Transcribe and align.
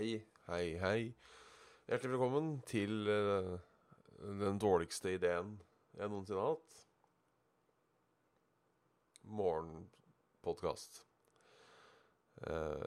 Hei, 0.00 0.14
hei, 0.48 0.78
hei. 0.80 1.00
Hjertelig 1.84 2.14
velkommen 2.14 2.46
til 2.64 3.04
uh, 3.04 3.50
den 4.40 4.56
dårligste 4.56 5.10
ideen 5.12 5.50
jeg 5.92 6.08
noensinne 6.08 6.40
har 6.40 6.54
hatt. 6.54 6.78
Morgenpodkast. 9.28 11.02
Uh, 12.40 12.80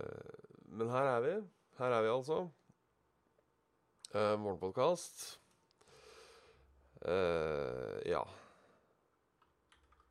men 0.73 0.89
her 0.89 1.11
er 1.11 1.21
vi. 1.27 1.35
Her 1.83 1.97
er 1.99 2.07
vi 2.07 2.11
altså. 2.15 2.39
Uh, 4.09 4.33
Morgenpodkast. 4.47 5.23
Uh, 6.97 8.01
ja. 8.09 8.25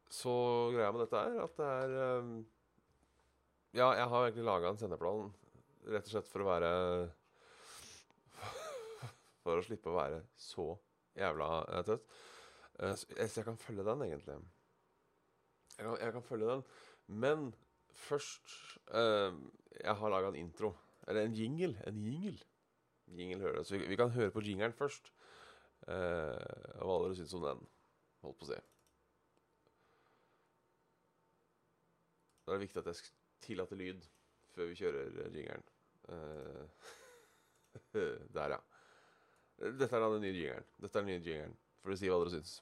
Så 0.07 0.39
greia 0.71 0.95
med 0.95 1.09
dette 1.09 1.27
er 1.27 1.45
at 1.51 1.59
det 1.59 1.77
er 1.83 2.19
um, 2.23 2.35
Ja, 3.75 3.91
jeg 3.91 4.07
har 4.07 4.29
egentlig 4.29 4.53
laga 4.55 4.71
en 4.71 4.85
sendeplan 4.87 5.33
rett 5.91 6.07
og 6.07 6.13
slett 6.15 6.31
for 6.31 6.45
å 6.45 6.49
være 6.49 6.73
For 9.43 9.59
å 9.59 9.65
slippe 9.67 9.91
å 9.91 9.99
være 9.99 10.23
så 10.39 10.69
jævla 11.19 11.49
eh, 11.67 11.85
tøtt. 11.87 12.07
Eh, 12.79 12.95
så 12.97 13.17
jeg, 13.17 13.45
kan 13.47 13.59
følge 13.61 13.87
den, 13.87 14.05
egentlig. 14.07 14.39
Jeg 15.77 15.87
kan, 15.87 15.97
jeg 15.99 16.15
kan 16.15 16.27
følge 16.27 16.51
den. 16.53 16.65
Men 17.07 17.51
først 17.93 18.55
eh, 18.95 19.35
Jeg 19.83 19.99
har 19.99 20.15
laga 20.15 20.31
en 20.31 20.39
intro. 20.39 20.75
Eller 21.09 21.27
en 21.27 21.35
jingle. 21.35 21.75
En 21.87 21.99
jingle. 21.99 22.39
Jingle 23.13 23.41
hører 23.43 23.63
Så 23.63 23.77
vi, 23.77 23.87
vi 23.91 23.99
kan 23.99 24.11
høre 24.15 24.31
på 24.31 24.45
jingeren 24.47 24.73
først. 24.77 25.13
Eh, 25.89 26.79
hva 26.79 27.01
dere 27.03 27.19
syns 27.19 27.35
om 27.35 27.47
den. 27.49 27.67
Holdt 28.23 28.39
på 28.39 28.47
å 28.47 28.53
si. 28.53 28.61
Da 32.43 32.53
er 32.53 32.59
det 32.59 32.67
viktig 32.67 32.83
at 32.83 32.91
jeg 32.91 33.13
tillater 33.43 33.79
lyd 33.79 34.07
før 34.55 34.71
vi 34.71 34.79
kjører 34.79 35.23
eh, 35.25 35.35
jingeren. 35.35 35.72
Eh, 36.09 36.67
der, 38.35 38.49
ja. 38.49 38.61
Dette 39.63 39.97
er 39.97 40.01
da 40.01 40.09
den 40.15 40.23
nye 40.23 40.33
jingeren. 40.35 40.65
Dette 40.83 40.99
er 40.99 41.03
den 41.03 41.11
nye 41.13 41.21
jingeren. 41.23 41.57
Får 41.83 41.89
dere 41.93 41.99
si 42.01 42.09
hva 42.11 42.19
dere 42.23 42.31
syns. 42.37 42.61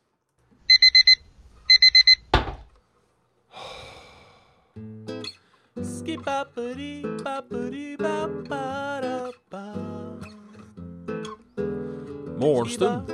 Morgenstund 12.41 13.11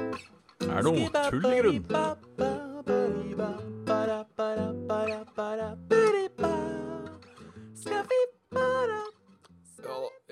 er 0.70 0.82
noe 0.86 1.10
tull 1.30 1.46
i 1.50 1.60
grunn. 1.60 1.86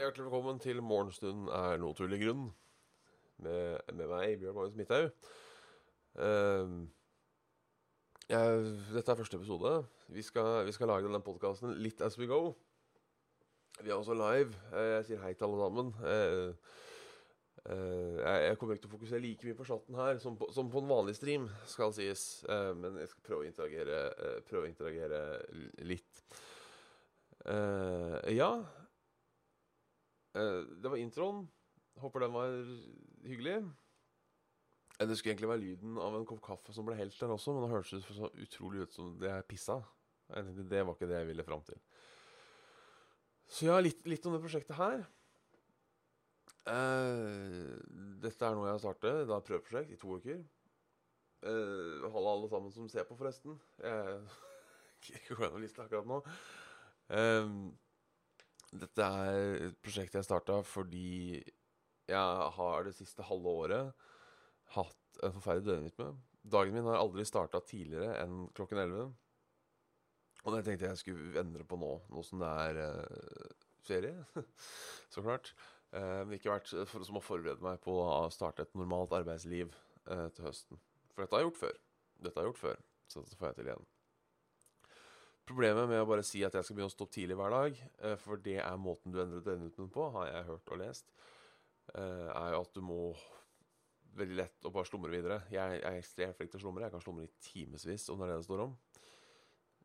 Hjertelig 0.05 0.27
velkommen 0.27 0.59
til 0.61 0.83
Morgenstunden 0.85 1.47
er 1.49 1.79
noe 1.81 1.97
tull 1.97 2.13
i 2.13 2.19
grunn. 2.21 2.51
Med, 3.41 3.79
med 3.97 4.11
meg, 4.11 4.35
Bjørn 4.37 4.59
Magnus 4.59 4.77
Midthaug. 4.77 5.07
Uh, 6.19 6.85
dette 8.29 9.15
er 9.15 9.21
første 9.23 9.39
episode. 9.41 9.73
Vi 10.13 10.25
skal, 10.27 10.67
vi 10.69 10.75
skal 10.77 10.93
lage 10.93 11.09
denne 11.09 11.23
podkasten 11.25 11.73
litt 11.81 12.05
as 12.05 12.19
we 12.21 12.29
go. 12.29 12.53
Vi 13.81 13.89
er 13.89 13.97
også 13.97 14.19
live. 14.19 14.53
Uh, 14.75 14.91
Jeg 14.99 15.09
sier 15.09 15.25
hei 15.25 15.33
til 15.33 15.49
alle 15.49 15.63
sammen. 15.63 15.95
Uh, 16.05 16.53
jeg, 17.65 18.39
jeg 18.45 18.61
kommer 18.61 18.77
ikke 18.77 18.85
til 18.85 18.93
å 18.93 18.97
fokusere 18.99 19.25
like 19.25 19.49
mye 19.49 19.57
på 19.57 19.71
chatten 19.71 19.97
her 19.97 20.21
som 20.21 20.37
på, 20.37 20.53
som 20.53 20.69
på 20.69 20.85
en 20.85 20.91
vanlig 20.91 21.17
stream, 21.17 21.49
skal 21.65 21.97
sies. 21.97 22.45
Men 22.77 23.01
jeg 23.01 23.09
skal 23.09 23.25
prøve 23.25 23.47
å 23.47 23.49
interagere, 23.49 24.01
prøve 24.45 24.67
å 24.67 24.69
interagere 24.69 25.23
litt. 25.81 26.27
Ja. 28.37 28.51
Eh, 30.35 30.61
det 30.83 30.91
var 30.91 31.01
introen. 31.01 31.45
Håper 32.03 32.25
den 32.25 32.35
var 32.35 32.55
hyggelig. 33.25 33.57
Eh, 34.99 35.07
Det 35.09 35.17
skulle 35.17 35.35
egentlig 35.35 35.51
være 35.51 35.65
lyden 35.65 35.99
av 35.99 36.17
en 36.17 36.27
kopp 36.27 36.43
kaffe 36.43 36.75
som 36.75 36.87
ble 36.87 36.97
helt 36.99 37.19
der 37.19 37.35
også, 37.35 37.55
men 37.55 37.67
det 37.67 37.75
hørtes 37.75 38.07
så 38.07 38.31
utrolig 38.31 38.83
ut 38.83 38.93
som 38.93 39.19
det 39.19 39.31
er 39.31 39.43
pissa. 39.43 39.83
Det 40.29 40.87
var 40.87 40.95
ikke 40.95 41.09
det 41.11 41.21
jeg 41.21 41.29
ville 41.29 41.45
fram 41.45 41.63
til. 41.63 41.79
Så 43.47 43.69
ja, 43.69 43.79
litt, 43.79 44.07
litt 44.09 44.25
om 44.27 44.35
det 44.35 44.41
prosjektet 44.43 44.77
her. 44.79 45.05
Uh, 46.65 47.77
dette 48.25 48.41
er 48.41 48.57
noe 48.57 48.71
jeg 48.71 48.79
har 48.79 48.81
startet. 48.81 49.27
Det 49.29 49.35
er 49.35 49.37
et 49.37 49.49
prøveprosjekt 49.51 49.93
i 49.93 49.99
to 50.01 50.17
uker. 50.17 50.41
Uh, 51.45 52.07
Halla, 52.09 52.33
alle 52.33 52.49
sammen 52.49 52.73
som 52.73 52.89
ser 52.89 53.05
på, 53.05 53.19
forresten. 53.21 53.59
Jeg 53.85 54.23
ikke 55.21 55.37
gjennom 55.43 55.61
lista 55.61 55.85
akkurat 55.85 56.09
nå. 56.09 56.23
Ehm, 57.13 57.67
dette 58.75 59.07
er 59.07 59.69
et 59.69 59.77
prosjekt 59.83 60.17
jeg 60.19 60.27
starta 60.27 60.61
fordi 60.67 61.41
jeg 62.11 62.55
har 62.59 62.87
det 62.87 62.95
siste 62.97 63.25
halve 63.25 63.53
året 63.65 64.09
hatt 64.75 65.21
en 65.23 65.35
forferdelig 65.37 65.69
døgnrytme. 65.69 66.09
Dagen 66.55 66.75
min 66.77 66.89
har 66.89 66.99
aldri 67.01 67.25
starta 67.29 67.61
tidligere 67.65 68.19
enn 68.25 68.49
klokken 68.57 68.81
11. 68.83 69.13
Og 70.45 70.53
det 70.53 70.65
tenkte 70.67 70.91
jeg 70.91 71.01
skulle 71.01 71.41
endre 71.41 71.65
på 71.65 71.79
nå, 71.81 71.93
nå 72.13 72.25
som 72.27 72.43
det 72.43 72.51
er 72.67 72.81
eh, 72.83 73.55
ferie. 73.87 74.27
Så 75.13 75.25
klart. 75.25 75.55
Eh, 75.95 76.21
men 76.27 76.37
ikke 76.37 76.53
vært 76.53 76.75
for, 76.91 77.07
som 77.07 77.21
å 77.21 77.25
forberede 77.25 77.65
meg 77.65 77.81
på 77.85 77.97
å 78.03 78.29
starte 78.35 78.67
et 78.67 78.77
normalt 78.77 79.15
arbeidsliv 79.17 79.73
eh, 79.73 80.29
til 80.37 80.51
høsten. 80.51 80.83
For 81.15 81.25
dette 81.25 81.39
har 81.39 81.45
jeg 81.45 81.53
gjort 81.53 81.63
før. 81.63 81.81
Dette 82.19 82.37
har 82.37 82.45
jeg 82.45 82.53
gjort 82.53 82.65
før, 82.65 82.87
så 83.09 83.25
dette 83.25 83.39
får 83.41 83.51
jeg 83.53 83.61
til 83.61 83.71
igjen. 83.71 83.89
Problemet 85.45 85.89
med 85.91 86.01
å 86.01 86.09
bare 86.09 86.25
si 86.25 86.41
at 86.47 86.55
jeg 86.57 86.65
skal 86.65 86.79
begynne 86.79 86.89
å 86.89 86.95
stå 86.95 87.05
opp 87.05 87.13
tidlig 87.13 87.37
hver 87.37 87.53
dag, 87.53 87.81
eh, 88.01 88.17
for 88.21 88.41
det 88.41 88.57
er 88.65 88.81
måten 88.81 89.13
du 89.13 89.21
endrer 89.21 89.45
døgnrytmen 89.45 89.91
på, 89.93 90.07
har 90.17 90.31
jeg 90.31 90.47
hørt 90.49 90.73
og 90.73 90.81
lest, 90.81 91.11
eh, 91.93 92.31
er 92.33 92.55
jo 92.55 92.63
at 92.65 92.73
du 92.73 92.81
må 92.81 93.01
veldig 94.17 94.39
lett 94.39 94.67
å 94.67 94.73
bare 94.73 94.89
slumre 94.89 95.13
videre. 95.13 95.43
Jeg, 95.53 95.81
er 95.83 95.99
ekstremt 95.99 96.39
flink 96.39 96.53
til 96.53 96.61
å 96.61 96.65
slumre. 96.65 96.87
Jeg 96.87 96.95
kan 96.95 97.05
slumre 97.05 97.27
i 97.27 97.33
timevis 97.45 98.09
om 98.13 98.21
det 98.21 98.29
er 98.29 98.33
det 98.33 98.41
det 98.41 98.49
står 98.49 98.65
om. 98.67 98.75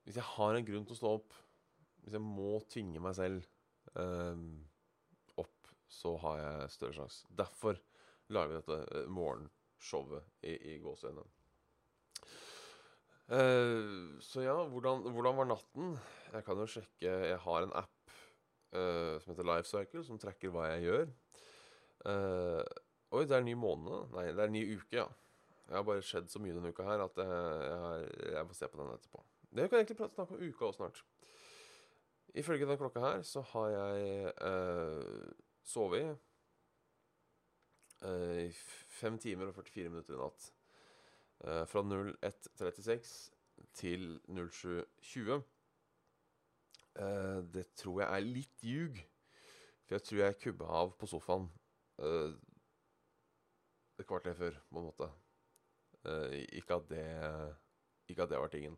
Hvis 0.06 0.20
jeg 0.20 0.28
har 0.36 0.56
en 0.56 0.68
grunn 0.68 0.86
til 0.88 0.96
å 0.96 1.00
stå 1.00 1.14
opp, 1.20 1.38
hvis 2.04 2.16
jeg 2.16 2.24
må 2.24 2.52
tvinge 2.72 3.02
meg 3.04 3.18
selv 3.18 3.48
um, 3.96 4.46
opp, 5.42 5.72
så 5.90 6.16
har 6.24 6.40
jeg 6.44 6.76
større 6.78 6.98
sjanse. 7.02 7.26
Derfor 7.42 7.82
lager 8.34 8.54
vi 8.54 8.62
dette 8.62 9.04
morgenshowet 9.14 10.46
i, 10.46 10.56
i 10.76 10.78
gåseøynene. 10.84 11.28
Eh, 13.30 14.20
så 14.26 14.42
ja, 14.42 14.56
hvordan, 14.68 15.04
hvordan 15.14 15.38
var 15.38 15.46
natten? 15.46 15.98
Jeg 16.34 16.44
kan 16.44 16.58
jo 16.58 16.66
sjekke 16.66 17.10
Jeg 17.30 17.38
har 17.38 17.66
en 17.66 17.74
app 17.78 18.14
uh, 18.74 19.22
som 19.22 19.32
heter 19.32 19.46
Lifecycle, 19.46 20.04
som 20.06 20.18
tracker 20.22 20.54
hva 20.54 20.66
jeg 20.72 20.88
gjør. 20.88 21.12
Uh, 22.06 22.64
oi, 23.14 23.24
det 23.30 23.38
er 23.38 23.46
ny 23.46 23.54
måned. 23.54 24.10
Nei, 24.16 24.28
det 24.34 24.46
er 24.46 24.54
ny 24.54 24.64
uke, 24.74 24.96
ja. 24.98 25.06
Jeg 25.68 25.78
har 25.78 25.86
bare 25.86 26.06
skjedd 26.06 26.32
så 26.32 26.42
mye 26.42 26.56
denne 26.56 26.74
uka 26.74 26.86
her 26.88 27.04
at 27.06 27.22
jeg, 27.22 27.30
jeg, 27.70 28.10
jeg 28.34 28.50
får 28.50 28.58
se 28.58 28.70
på 28.72 28.82
den 28.82 28.94
etterpå. 28.96 29.24
Det 29.50 29.68
kan 29.70 29.82
egentlig 29.82 29.98
prate 30.00 30.18
snakke 30.18 30.38
om 30.38 30.50
uka 30.50 30.70
òg 30.70 30.78
snart. 30.80 31.04
Ifølge 32.38 32.70
den 32.70 32.82
klokka 32.82 33.04
her 33.04 33.22
så 33.26 33.46
har 33.54 33.70
jeg 33.76 34.34
uh, 34.42 35.30
sovet 35.66 36.18
i 38.00 38.48
fem 38.96 39.18
timer 39.20 39.50
og 39.50 39.58
44 39.58 39.92
minutter 39.92 40.16
i 40.16 40.20
natt. 40.22 40.46
Eh, 41.44 41.66
fra 41.68 41.82
01.36 41.82 43.32
til 43.74 44.20
07.20. 44.28 45.42
Eh, 47.00 47.54
det 47.54 47.66
tror 47.80 48.02
jeg 48.02 48.10
er 48.10 48.26
litt 48.26 48.64
ljug. 48.64 49.00
For 49.86 49.96
jeg 49.96 50.06
tror 50.06 50.20
jeg 50.20 50.40
kubba 50.44 50.68
av 50.82 50.92
på 51.00 51.08
sofaen 51.08 51.48
eh, 52.04 52.34
et 54.00 54.08
kvarter 54.08 54.36
før, 54.36 54.60
på 54.70 54.80
en 54.80 54.90
måte. 54.92 55.10
Ikke 56.56 56.78
at 56.80 56.86
det 56.88 57.06
Ikke 58.08 58.24
at 58.24 58.30
det 58.32 58.38
var 58.40 58.48
tingen. 58.48 58.78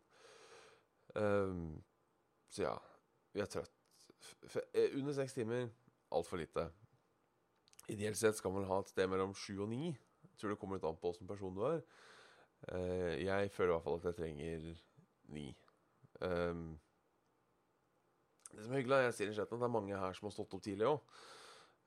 Så 2.50 2.64
ja, 2.64 2.74
vi 3.32 3.40
er 3.40 3.46
trøtt. 3.46 3.76
Under 4.98 5.14
seks 5.14 5.34
timer, 5.34 5.70
altfor 6.12 6.42
lite. 6.42 6.66
Ideelt 7.94 8.18
sett 8.18 8.36
skal 8.40 8.56
man 8.56 8.66
ha 8.66 8.80
et 8.82 8.90
sted 8.90 9.08
mellom 9.08 9.36
sju 9.38 9.62
og 9.62 9.70
ni. 9.70 9.94
Tror 10.40 10.56
det 10.56 10.58
kommer 10.58 10.80
litt 10.80 10.90
an 10.90 10.98
på 10.98 11.14
åssen 11.14 11.30
person 11.30 11.54
du 11.54 11.62
er. 11.70 11.86
Eh, 12.70 13.26
jeg 13.26 13.52
føler 13.52 13.72
i 13.72 13.76
hvert 13.76 13.86
fall 13.88 14.00
at 14.00 14.08
jeg 14.12 14.18
trenger 14.20 14.72
ni. 15.34 15.50
Um, 16.22 16.80
det 18.52 18.66
som 18.66 18.74
er 18.74 18.82
hyggelig, 18.82 18.98
er 18.98 19.08
jeg 19.08 19.18
sier 19.18 19.32
i 19.32 19.36
chatten 19.36 19.58
at 19.58 19.64
det 19.64 19.70
er 19.70 19.78
mange 19.78 20.02
her 20.02 20.18
som 20.18 20.28
har 20.28 20.36
stått 20.36 20.54
opp 20.58 20.64
tidlig 20.66 20.90
òg. 20.90 21.00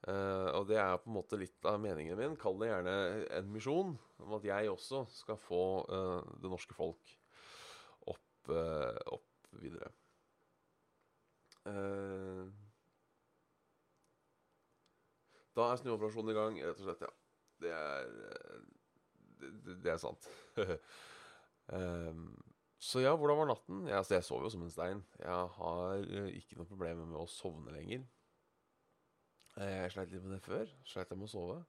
og 0.04 0.66
det 0.68 0.76
er 0.76 0.98
på 1.00 1.08
en 1.08 1.16
måte 1.16 1.36
litt 1.40 1.64
av 1.68 1.78
meningen 1.80 2.18
min. 2.18 2.34
Kall 2.40 2.58
det 2.60 2.68
gjerne 2.68 2.94
en 3.38 3.52
misjon 3.52 3.94
om 4.20 4.34
at 4.36 4.44
jeg 4.44 4.72
også 4.72 5.04
skal 5.12 5.38
få 5.40 5.62
uh, 5.88 6.34
det 6.42 6.50
norske 6.52 6.76
folk 6.76 7.14
opp, 8.44 8.54
eh, 8.54 8.98
opp 9.06 9.48
videre. 9.60 9.90
Eh, 11.64 12.44
da 15.54 15.70
er 15.70 15.80
snuoperasjonen 15.80 16.32
i 16.32 16.38
gang, 16.38 16.58
rett 16.60 16.80
og 16.80 16.88
slett. 16.88 17.04
Ja. 17.06 17.12
Det 17.64 17.72
er 17.72 18.10
eh, 18.28 18.64
det, 19.64 19.92
er 19.92 20.00
sant. 20.00 20.28
um, 21.72 22.26
så 22.88 23.02
ja, 23.04 23.14
hvordan 23.16 23.40
var 23.40 23.50
natten? 23.50 23.86
Ja, 23.88 24.00
altså, 24.00 24.16
jeg 24.16 24.26
sov 24.26 24.44
jo 24.44 24.50
som 24.52 24.64
en 24.66 24.72
stein. 24.72 25.02
Jeg 25.20 25.48
har 25.58 26.04
eh, 26.04 26.30
ikke 26.40 26.58
noe 26.58 26.68
problemer 26.68 27.08
med 27.08 27.20
å 27.20 27.30
sovne 27.30 27.74
lenger. 27.74 28.04
Eh, 29.58 29.76
Jeg 29.84 29.94
sleit 29.94 30.12
litt 30.12 30.24
med 30.26 30.36
det 30.36 30.44
før. 30.44 30.70
Sleit 30.88 31.12
jeg 31.12 31.20
med 31.20 31.30
å 31.30 31.34
sove. 31.34 31.60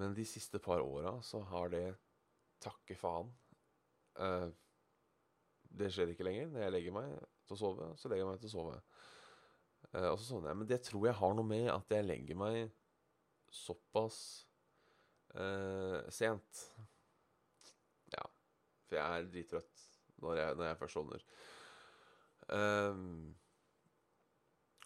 Men 0.00 0.14
de 0.16 0.24
siste 0.28 0.60
par 0.62 0.84
åra 0.84 1.18
så 1.26 1.42
har 1.52 1.72
det 1.74 1.86
Takke 2.62 2.94
faen. 2.94 3.26
Uh, 4.14 4.46
det 5.74 5.88
skjer 5.90 6.12
ikke 6.12 6.22
lenger. 6.28 6.52
Når 6.52 6.62
jeg 6.62 6.74
legger 6.76 6.94
meg 6.94 7.08
til 7.48 7.56
å 7.56 7.58
sove, 7.58 7.88
så 7.98 8.06
legger 8.06 8.22
jeg 8.22 8.28
meg 8.28 8.44
til 8.44 8.50
å 8.52 8.52
sove. 8.52 8.76
Og 9.98 10.14
så 10.20 10.28
sovner 10.28 10.52
jeg. 10.52 10.58
Men 10.60 10.68
det 10.70 10.78
tror 10.86 11.08
jeg 11.08 11.18
har 11.18 11.34
noe 11.34 11.48
med 11.48 11.66
at 11.72 11.90
jeg 11.90 12.06
legger 12.06 12.38
meg 12.38 12.70
såpass 13.52 14.20
eh, 15.34 16.10
sent. 16.12 16.64
Ja. 18.12 18.24
For 18.88 18.98
jeg 18.98 19.04
er 19.20 19.30
drittrøtt 19.30 19.86
når 20.22 20.42
når 20.58 20.64
jeg 20.70 20.78
først 20.80 20.98
sovner. 20.98 21.24
Um, 22.52 23.34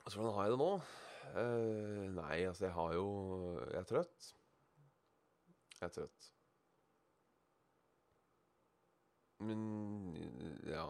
så 0.06 0.19
hvordan 0.19 0.34
har 0.34 0.43
jeg 0.44 0.52
det 0.52 0.58
nå? 0.60 0.72
Uh, 1.37 2.04
nei, 2.14 2.37
altså, 2.46 2.64
jeg 2.64 2.75
har 2.75 2.93
jo 2.94 3.06
Jeg 3.72 3.81
er 3.81 3.88
trøtt. 3.90 4.28
Jeg 5.81 5.88
er 5.88 5.94
trøtt. 5.96 6.31
Men 9.38 9.60
ja 10.64 10.87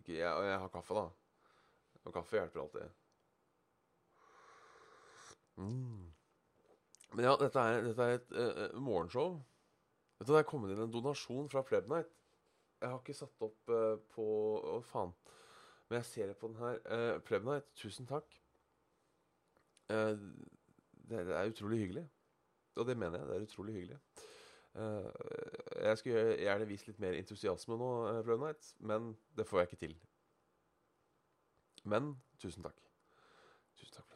ikke, 0.00 0.18
jeg, 0.18 0.32
Og 0.34 0.44
jeg 0.46 0.58
har 0.58 0.68
kaffe, 0.68 0.94
da. 0.94 1.08
Og 2.04 2.12
kaffe 2.14 2.36
hjelper 2.36 2.60
alltid. 2.60 2.90
Mm. 5.56 6.12
Men 7.14 7.26
ja, 7.26 7.34
dette 7.40 7.62
er, 7.66 7.82
dette 7.84 8.06
er 8.06 8.18
et 8.18 8.34
uh, 8.36 8.78
morgenshow. 8.78 9.40
Vet 10.20 10.28
du, 10.28 10.32
Det 10.32 10.42
er 10.42 10.48
kommet 10.48 10.74
inn 10.74 10.84
en 10.84 10.92
donasjon 10.92 11.48
fra 11.50 11.64
Plebnight. 11.66 12.12
Jeg 12.80 12.92
har 12.92 13.00
ikke 13.00 13.16
satt 13.18 13.44
opp 13.44 13.72
uh, 13.72 13.96
på 14.14 14.26
Å, 14.74 14.78
faen. 14.86 15.12
Men 15.88 16.00
jeg 16.00 16.08
ser 16.10 16.30
det 16.30 16.38
på 16.38 16.52
den 16.52 16.60
her. 16.60 16.78
Uh, 16.86 17.16
Plebnight, 17.26 17.66
tusen 17.80 18.06
takk. 18.08 18.36
Uh, 19.90 20.14
det, 21.10 21.24
det 21.26 21.34
er 21.34 21.50
utrolig 21.50 21.80
hyggelig. 21.82 22.06
Og 22.78 22.86
det 22.86 22.96
mener 23.00 23.18
jeg. 23.18 23.28
Det 23.28 23.36
er 23.36 23.48
utrolig 23.48 23.78
hyggelig. 23.78 23.98
Jeg 24.70 25.98
skulle 25.98 26.20
gjerne 26.38 26.66
vist 26.70 26.86
litt 26.86 27.00
mer 27.02 27.16
entusiasme 27.18 27.74
nå, 27.74 27.88
uh, 28.06 28.20
Plebnight, 28.22 28.70
men 28.86 29.16
det 29.34 29.48
får 29.50 29.64
jeg 29.64 29.70
ikke 29.70 29.80
til. 29.80 29.96
Men 31.90 32.14
tusen 32.38 32.62
takk. 32.62 32.78
Tusen 33.80 33.98
takk, 33.98 34.09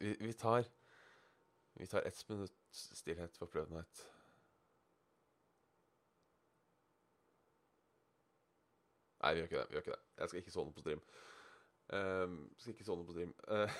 Vi, 0.00 0.16
vi 0.20 0.32
tar 0.32 0.64
Vi 1.74 1.86
tar 1.86 2.02
ett 2.02 2.28
minutt 2.28 2.52
stillhet 2.70 3.36
for 3.36 3.46
Plebnight. 3.46 4.06
Nei, 9.22 9.34
vi 9.34 9.40
gjør 9.40 9.48
ikke 9.48 9.58
det. 9.58 9.66
vi 9.68 9.74
gjør 9.74 9.82
ikke 9.84 9.96
det 9.96 10.04
Jeg 10.20 10.28
skal 10.28 10.38
ikke 10.40 10.54
sovne 10.54 10.72
på 10.72 10.80
stream. 10.84 11.02
Um, 11.86 12.36
skal 12.58 12.72
ikke 12.74 12.84
sovne 12.86 13.06
på 13.06 13.12
stream. 13.16 13.32
Uh, 13.50 13.70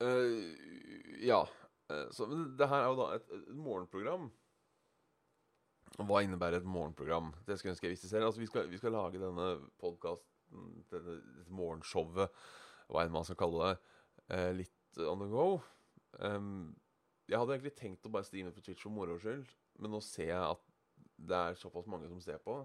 eh, 0.06 0.32
ja. 1.26 1.40
Eh, 1.90 2.08
så, 2.10 2.26
men 2.26 2.56
det 2.58 2.68
her 2.70 2.80
er 2.82 2.88
jo 2.88 3.00
da 3.02 3.06
et, 3.16 3.26
et 3.36 3.56
morgenprogram. 3.56 4.30
Hva 5.94 6.22
innebærer 6.24 6.58
et 6.58 6.66
morgenprogram? 6.66 7.32
Det 7.46 7.58
skulle 7.58 7.70
jeg 7.70 7.76
ønske 7.76 7.86
jeg 7.86 7.94
visste 7.94 8.10
selv. 8.10 8.26
Altså, 8.28 8.40
vi, 8.42 8.48
skal, 8.50 8.70
vi 8.70 8.78
skal 8.80 8.94
lage 8.96 9.20
denne 9.22 9.48
podkasten, 9.78 10.33
dette, 10.92 11.18
morgenshowet, 11.54 12.44
hva 12.88 13.04
enn 13.04 13.14
man 13.14 13.26
skal 13.26 13.38
kalle 13.40 13.70
det, 13.70 13.92
eh, 14.36 14.50
litt 14.60 15.02
on 15.04 15.22
the 15.22 15.28
go. 15.30 15.48
Um, 16.20 16.74
jeg 17.28 17.40
hadde 17.40 17.56
egentlig 17.56 17.74
tenkt 17.78 18.06
å 18.06 18.12
bare 18.12 18.26
streame 18.28 18.52
på 18.54 18.62
Twitch 18.64 18.84
for 18.84 18.94
moro 18.94 19.16
skyld, 19.20 19.48
men 19.80 19.94
nå 19.94 20.00
ser 20.04 20.30
jeg 20.30 20.54
at 20.54 20.64
det 21.24 21.36
er 21.38 21.58
såpass 21.58 21.88
mange 21.90 22.08
som 22.10 22.20
ser 22.22 22.40
på. 22.44 22.58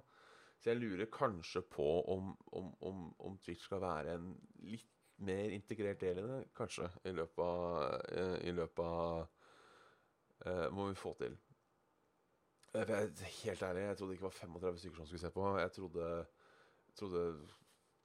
Så 0.59 0.73
jeg 0.73 0.81
lurer 0.81 1.07
kanskje 1.11 1.61
på 1.71 1.87
om, 2.11 2.33
om, 2.51 2.71
om, 2.83 3.03
om 3.29 3.37
Twitch 3.39 3.63
skal 3.63 3.81
være 3.83 4.17
en 4.17 4.33
litt 4.67 4.89
mer 5.23 5.53
integrert 5.55 6.01
del 6.03 6.19
i 6.19 6.25
det, 6.27 6.39
kanskje, 6.55 6.89
i 7.07 7.13
løpet 7.15 7.43
av, 7.43 7.69
eh, 8.11 8.35
i 8.47 8.55
løpet 8.55 8.83
av 8.85 9.21
uh, 10.47 10.67
Må 10.75 10.89
vi 10.89 10.99
få 10.99 11.13
til. 11.19 11.35
Jeg, 12.73 13.09
helt 13.43 13.63
ærlig, 13.65 13.81
jeg 13.81 13.97
trodde 13.97 14.11
det 14.11 14.17
ikke 14.19 14.27
var 14.27 14.37
35 14.37 14.77
stykker 14.79 14.99
som 14.99 15.07
skulle 15.09 15.23
se 15.23 15.31
på. 15.35 15.47
Jeg 15.59 15.71
trodde, 15.75 16.09
trodde 16.95 17.23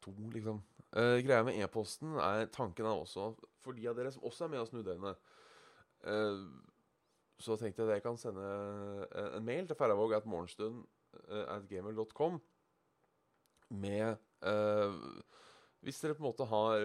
to, 0.05 0.15
liksom. 0.35 0.62
Uh, 0.95 1.19
greia 1.25 1.43
med 1.43 1.59
e-posten 1.59 2.15
er 2.23 2.47
Tanken 2.55 2.87
er 2.87 2.95
også 2.95 3.33
for 3.65 3.75
de 3.77 3.89
av 3.91 3.97
dere 3.99 4.12
som 4.15 4.25
også 4.29 4.47
er 4.47 4.53
med 4.53 4.62
oss 4.62 4.71
Snudøyene 4.71 5.15
uh, 6.06 6.43
Så 7.43 7.56
tenkte 7.59 7.83
jeg 7.83 7.89
at 7.89 7.97
jeg 7.97 8.05
kan 8.05 8.21
sende 8.21 8.45
en, 8.45 9.31
en 9.41 9.47
mail 9.47 9.67
til 9.67 9.79
Færøyvåg 9.79 10.15
at 10.19 10.29
morgenstund 10.29 10.85
eh, 11.27 11.47
at 11.51 11.67
gamer.com 11.71 12.39
med 13.75 14.17
eh, 14.47 14.93
Hvis 15.81 16.01
dere 16.01 16.15
på 16.15 16.23
en 16.23 16.29
måte 16.29 16.47
har 16.47 16.79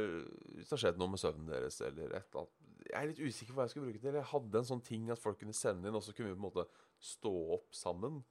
Hvis 0.55 0.69
det 0.69 0.75
har 0.75 0.83
skjedd 0.85 0.99
noe 1.01 1.13
med 1.13 1.21
søvnen 1.21 1.51
deres, 1.51 1.79
eller 1.85 2.15
et 2.15 2.31
eller 2.31 2.41
annet 2.41 2.89
Jeg 2.89 2.97
er 3.01 3.11
litt 3.11 3.21
usikker 3.21 3.53
på 3.53 3.59
hva 3.59 3.67
jeg 3.67 3.73
skulle 3.75 3.89
bruke 3.89 3.99
det 3.99 4.07
til. 4.07 4.17
Jeg 4.17 4.31
hadde 4.31 4.61
en 4.61 4.69
sånn 4.71 4.85
ting 4.85 5.09
at 5.13 5.21
folk 5.21 5.37
kunne 5.41 5.53
sende 5.53 5.89
inn, 5.89 5.97
og 5.99 6.01
så 6.01 6.15
kunne 6.15 6.31
vi 6.31 6.37
på 6.37 6.41
en 6.41 6.47
måte 6.47 6.65
stå 7.03 7.33
opp 7.59 7.75
sammen. 7.75 8.21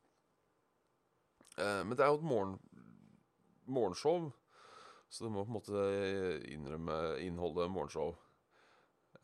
Eh, 1.61 1.83
men 1.85 1.95
det 1.95 2.03
er 2.03 2.11
jo 2.11 2.19
et 2.19 2.27
morgen, 2.27 2.57
morgenshow, 3.69 4.33
så 5.09 5.25
det 5.25 5.33
må 5.33 5.45
på 5.45 5.53
en 5.53 5.57
måte 5.57 5.85
innrømme 6.53 6.97
innholdet 7.25 7.71
morgenshow. 7.73 8.13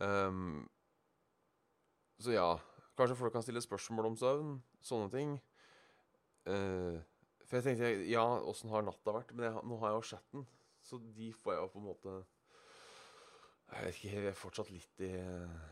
Um, 0.01 0.65
så 2.19 2.33
ja, 2.33 2.47
kanskje 2.97 3.19
folk 3.19 3.35
kan 3.35 3.45
stille 3.45 3.63
spørsmål 3.63 4.13
om 4.13 4.17
søvn, 4.19 4.55
sånne 4.85 5.11
ting. 5.13 5.35
Uh, 6.49 7.03
for 7.45 7.59
jeg 7.59 7.67
tenkte 7.67 7.91
ja, 8.09 8.25
åssen 8.49 8.73
har 8.73 8.85
natta 8.87 9.13
vært? 9.15 9.35
Men 9.37 9.51
jeg, 9.51 9.65
nå 9.69 9.79
har 9.83 9.93
jeg 9.93 10.01
jo 10.01 10.09
chatten, 10.15 10.47
så 10.85 11.01
de 11.17 11.31
får 11.37 11.55
jeg 11.55 11.63
jo 11.63 11.73
på 11.73 11.81
en 11.81 11.87
måte 11.89 12.15
Jeg 13.73 13.85
vet 13.87 13.99
ikke, 13.99 14.11
jeg 14.13 14.29
er 14.29 14.37
fortsatt 14.37 14.71
litt 14.73 15.05
i 15.07 15.13
uh, 15.17 15.63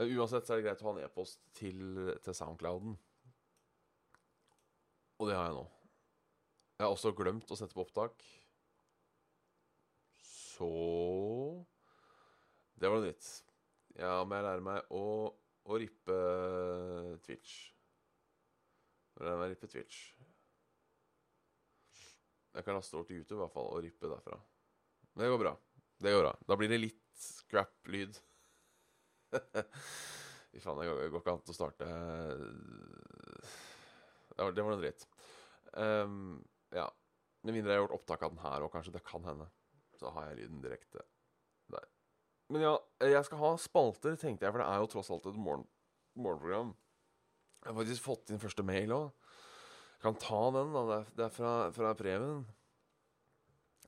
Uansett 0.00 0.48
så 0.48 0.54
er 0.54 0.60
det 0.60 0.66
greit 0.66 0.80
å 0.80 0.88
ha 0.88 0.92
en 0.94 1.02
e-post 1.04 1.42
til, 1.52 1.82
til 2.24 2.36
Soundclouden. 2.36 2.94
Og 5.20 5.28
det 5.28 5.36
har 5.36 5.50
jeg 5.50 5.58
nå. 5.58 5.66
Jeg 6.78 6.86
har 6.86 6.94
også 6.96 7.12
glemt 7.14 7.52
å 7.52 7.58
sette 7.60 7.76
på 7.76 7.84
opptak. 7.84 8.24
Så 10.52 10.68
Det 12.74 12.88
var 12.90 12.98
noe 12.98 13.08
nytt. 13.08 13.28
Ja, 13.96 14.22
må 14.24 14.36
jeg 14.36 14.46
lære 14.46 14.64
meg 14.64 14.94
å, 14.96 15.04
å 15.68 15.78
rippe 15.80 16.16
Twitch. 17.24 17.54
Lære 19.20 19.38
meg 19.38 19.46
å 19.46 19.52
rippe 19.52 19.70
Twitch. 19.70 20.00
Jeg 22.52 22.66
kan 22.66 22.76
laste 22.76 22.96
over 22.98 23.08
til 23.08 23.20
YouTube 23.20 23.38
i 23.38 23.42
hvert 23.44 23.54
fall 23.54 23.70
og 23.70 23.84
rippe 23.84 24.10
derfra. 24.10 24.38
Men 25.12 25.24
det 25.24 25.30
går 25.32 25.42
bra. 25.44 25.52
Det 26.02 26.12
går 26.12 26.24
bra. 26.24 26.32
Da 26.48 26.58
blir 26.58 26.72
det 26.72 26.80
litt 26.82 27.22
scrap-lyd. 27.22 28.18
Fy 30.52 30.60
faen, 30.60 30.80
det 30.80 30.88
går, 30.88 31.20
ikke 31.20 31.32
an 31.32 31.46
å 31.48 31.54
starte 31.56 31.86
Det 34.28 34.42
var, 34.42 34.52
det 34.52 34.64
var 34.66 34.74
noe 34.74 34.82
dritt. 34.82 35.06
Um, 35.72 36.42
ja. 36.74 36.88
Med 37.42 37.56
mindre 37.56 37.72
jeg 37.72 37.80
har 37.80 37.86
gjort 37.86 37.96
opptak 38.00 38.26
av 38.26 38.34
den 38.34 38.42
her, 38.44 38.64
og 38.64 38.72
kanskje 38.74 38.94
det 38.96 39.04
kan 39.06 39.24
hende. 39.26 39.48
Så 40.02 40.10
har 40.10 40.30
jeg 40.30 40.40
lyden 40.42 40.62
direkte 40.64 41.04
der. 41.70 41.88
Men 42.50 42.64
ja, 42.66 42.72
jeg 43.06 43.24
skal 43.24 43.38
ha 43.40 43.50
spalter, 43.60 44.16
tenkte 44.18 44.44
jeg, 44.44 44.52
for 44.52 44.60
det 44.60 44.68
er 44.68 44.80
jo 44.82 44.88
tross 44.90 45.10
alt 45.14 45.28
et 45.30 45.38
morgen, 45.38 45.62
morgenprogram. 46.18 46.72
Jeg 47.62 47.70
har 47.70 47.78
faktisk 47.78 48.04
fått 48.04 48.32
inn 48.32 48.42
første 48.42 48.64
mail 48.66 48.92
òg. 48.96 49.30
Kan 50.02 50.18
ta 50.18 50.40
den, 50.56 50.74
da. 50.74 50.98
Det 51.14 51.28
er, 51.28 51.30
fra, 51.30 51.52
fra 51.72 51.92
Preben. 51.94 52.42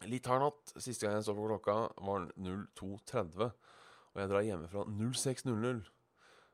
Litt 0.06 0.28
hard 0.30 0.44
natt. 0.44 0.74
Siste 0.78 1.04
gang 1.04 1.18
jeg 1.18 1.26
så 1.26 1.34
på 1.34 1.48
klokka, 1.48 1.74
var 2.06 2.28
02.30. 2.38 3.50
Og 4.14 4.22
jeg 4.22 4.30
drar 4.30 4.46
hjemmefra 4.46 4.86
06.00. 4.86 5.82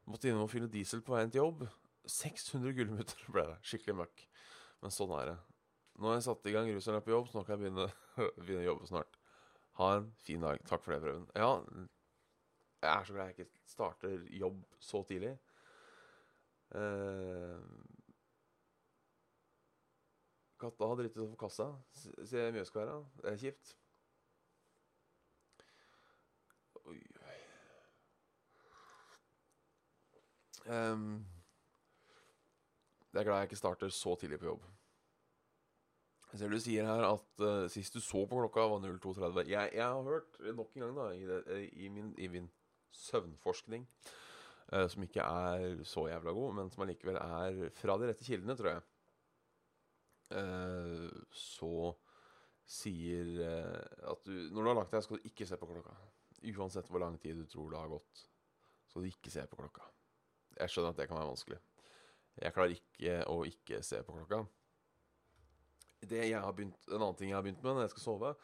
Måtte 0.08 0.30
innom 0.30 0.46
og 0.48 0.50
fylle 0.54 0.72
diesel 0.72 1.04
på 1.04 1.14
veien 1.14 1.30
til 1.30 1.44
jobb. 1.44 1.66
600 2.08 2.72
gullmutter 2.78 3.28
ble 3.28 3.44
det. 3.52 3.60
Skikkelig 3.68 3.98
møkk. 4.00 4.26
Men 4.80 4.96
sånn 4.96 5.12
er 5.20 5.34
det. 5.34 5.38
Nå 6.00 6.08
har 6.08 6.16
jeg 6.16 6.26
satt 6.30 6.48
i 6.48 6.56
gang 6.56 6.72
rusen 6.72 7.02
på 7.04 7.12
jobb, 7.12 7.28
så 7.28 7.36
nå 7.36 7.44
kan 7.44 7.58
jeg 7.58 7.66
begynne, 7.66 7.90
begynne 8.40 8.64
å 8.64 8.70
jobbe 8.72 8.88
snart. 8.88 9.19
Ha 9.80 9.88
en 9.96 10.10
fin 10.20 10.42
dag. 10.44 10.60
Takk 10.68 10.82
for 10.84 10.92
det, 10.94 11.00
Prøven. 11.04 11.26
Ja, 11.34 11.50
jeg 12.82 12.90
er 13.00 13.04
så 13.08 13.12
glad 13.16 13.30
jeg 13.30 13.38
ikke 13.38 13.50
starter 13.68 14.26
jobb 14.40 14.60
så 14.80 15.02
tidlig. 15.08 15.32
Uh, 16.70 17.60
katta 20.60 20.86
har 20.90 21.00
driti 21.00 21.18
over 21.24 21.36
kassa, 21.40 21.66
s- 21.96 22.12
sier 22.30 22.52
Mjøskværa. 22.54 22.98
Det 23.22 23.32
er 23.32 23.40
kjipt. 23.42 23.72
Oi, 26.84 27.00
oi. 27.30 27.38
Um, 30.70 31.26
jeg 33.12 33.20
er 33.20 33.24
glad 33.24 33.34
jeg 33.40 33.48
ikke 33.50 33.56
starter 33.64 33.88
så 33.88 34.14
tidlig 34.20 34.38
på 34.38 34.52
jobb. 34.52 34.64
Jeg 36.30 36.38
ser 36.38 36.52
du 36.52 36.60
sier 36.62 36.86
her 36.86 37.04
at 37.08 37.42
uh, 37.42 37.64
sist 37.72 37.96
du 37.96 38.00
så 38.02 38.22
på 38.28 38.38
klokka, 38.38 38.68
var 38.70 38.84
02.30. 38.84 39.48
Jeg, 39.50 39.72
jeg 39.74 39.82
har 39.82 40.06
hørt 40.06 40.36
nok 40.54 40.76
en 40.76 40.84
gang 40.84 40.98
da, 41.00 41.06
i, 41.16 41.24
det, 41.26 41.62
i, 41.74 41.88
min, 41.90 42.12
i 42.22 42.28
min 42.30 42.46
søvnforskning, 42.94 43.86
uh, 44.70 44.86
som 44.92 45.06
ikke 45.06 45.24
er 45.24 45.82
så 45.82 46.06
jævla 46.06 46.34
god, 46.36 46.54
men 46.60 46.70
som 46.70 46.84
allikevel 46.86 47.18
er 47.18 47.58
fra 47.74 47.98
de 47.98 48.12
rette 48.12 48.26
kildene, 48.26 48.54
tror 48.58 48.76
jeg, 48.76 48.84
uh, 50.38 51.18
så 51.34 51.90
sier 52.70 53.32
at 54.06 54.20
du 54.22 54.30
Når 54.54 54.62
du 54.62 54.68
har 54.68 54.76
lagt 54.78 54.92
deg, 54.94 55.02
skal 55.02 55.18
du 55.18 55.26
ikke 55.26 55.48
se 55.48 55.56
på 55.58 55.66
klokka. 55.66 55.96
Uansett 56.54 56.86
hvor 56.86 57.02
lang 57.02 57.16
tid 57.18 57.40
du 57.40 57.48
tror 57.50 57.72
det 57.72 57.80
har 57.80 57.90
gått, 57.90 58.22
skal 58.86 59.02
du 59.02 59.10
ikke 59.10 59.32
se 59.34 59.42
på 59.50 59.58
klokka. 59.58 59.88
Jeg 60.54 60.70
skjønner 60.70 60.94
at 60.94 61.02
det 61.02 61.08
kan 61.10 61.18
være 61.18 61.32
vanskelig. 61.32 61.58
Jeg 62.38 62.54
klarer 62.54 62.76
ikke 62.76 63.18
å 63.26 63.40
ikke 63.50 63.82
se 63.82 63.98
på 64.06 64.14
klokka. 64.14 64.44
Det 66.00 66.28
jeg 66.28 66.40
har 66.40 66.52
begynt, 66.52 66.76
en 66.88 67.02
annen 67.02 67.16
ting 67.18 67.30
jeg 67.30 67.36
har 67.36 67.44
begynt 67.44 67.62
med 67.62 67.76
når 67.76 67.86
jeg 67.86 67.94
skal 67.94 68.06
sove, 68.06 68.34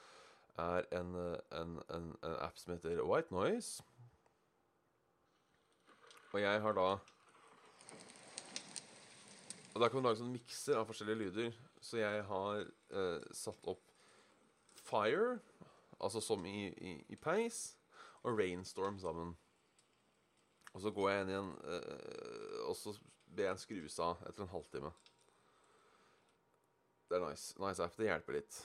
er 0.61 0.89
en, 0.99 1.15
eh, 1.21 1.61
en, 1.61 1.77
en, 1.95 2.09
en 2.25 2.37
app 2.45 2.59
som 2.59 2.75
heter 2.75 3.03
White 3.05 3.35
Noise. 3.35 3.85
Og 6.33 6.41
jeg 6.41 6.61
har 6.61 6.73
da 6.77 6.99
Og 9.75 9.81
Der 9.81 9.89
kan 9.89 10.01
du 10.01 10.07
lage 10.09 10.21
sånn 10.21 10.33
mikser 10.33 10.79
av 10.81 10.87
forskjellige 10.89 11.21
lyder. 11.21 11.57
Så 11.85 11.99
jeg 12.01 12.23
har 12.25 12.63
eh, 12.65 13.27
satt 13.37 13.67
opp 13.69 13.83
Fire, 14.87 15.39
altså 16.01 16.21
som 16.23 16.45
i, 16.47 16.69
i, 16.71 16.93
i 17.13 17.17
peis, 17.21 17.77
og 18.23 18.39
Rainstorm 18.39 18.97
sammen. 19.03 19.35
Og 20.73 20.81
så 20.81 20.93
går 20.95 21.11
jeg 21.11 21.25
inn 21.25 21.33
igjen, 21.35 21.51
eh, 21.73 22.63
og 22.69 22.77
så 22.79 22.95
ber 23.27 23.49
jeg 23.49 23.57
en 23.57 23.61
skrus 23.61 23.99
av 24.01 24.23
etter 24.29 24.45
en 24.45 24.53
halvtime. 24.53 24.93
Det 27.07 27.19
er 27.19 27.23
nice. 27.29 27.55
Nice 27.63 27.85
app. 27.85 27.95
Det 27.99 28.09
hjelper 28.09 28.39
litt. 28.39 28.59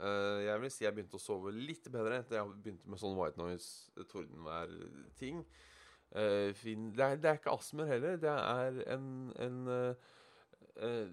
Uh, 0.00 0.38
jeg 0.44 0.60
vil 0.62 0.70
si 0.72 0.84
jeg 0.86 0.94
begynte 0.96 1.18
å 1.18 1.22
sove 1.22 1.52
litt 1.52 1.90
bedre 1.92 2.20
etter 2.22 2.38
jeg 2.38 2.54
begynte 2.62 2.88
med 2.88 3.00
sånn 3.02 3.18
white 3.18 3.40
noise, 3.40 3.90
tordenvær-ting. 4.12 5.42
Uh, 6.14 6.50
fin- 6.58 6.90
det, 6.96 7.04
er, 7.04 7.20
det 7.22 7.30
er 7.30 7.40
ikke 7.40 7.54
astmer 7.54 7.90
heller. 7.90 8.16
Det 8.22 8.30
er 8.30 8.80
en, 8.94 9.10
en 9.42 9.60
uh, 9.68 10.14
eh, 10.76 11.08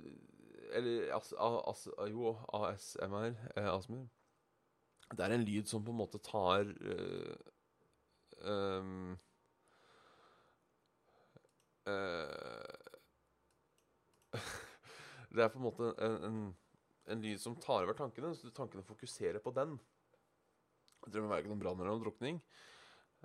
Eller 0.74 1.16
as, 1.16 1.34
as, 1.38 1.88
jo, 2.10 2.38
ASMR. 2.54 3.34
Eh, 3.56 3.74
astmer. 3.74 4.08
Det 5.12 5.24
er 5.26 5.32
en 5.34 5.44
lyd 5.48 5.66
som 5.70 5.84
på 5.86 5.92
en 5.92 5.98
måte 6.02 6.20
tar 6.20 6.68
eh, 6.68 7.36
eh, 8.52 8.84
Det 15.36 15.44
er 15.44 15.48
på 15.48 15.60
en 15.60 15.64
måte 15.64 15.94
en, 16.04 16.18
en, 16.28 16.56
en 17.08 17.22
lyd 17.24 17.40
som 17.42 17.56
tar 17.62 17.86
over 17.86 17.98
tankene, 17.98 18.34
så 18.36 18.52
tankene 18.56 18.86
fokuserer 18.86 19.40
på 19.44 19.54
den. 19.56 19.78
Jeg 21.06 21.14
drømmer 21.14 21.38
verken 21.38 21.54
om 21.56 21.62
brann 21.62 21.80
eller 21.80 21.96
om 21.96 22.04
drukning. 22.04 22.42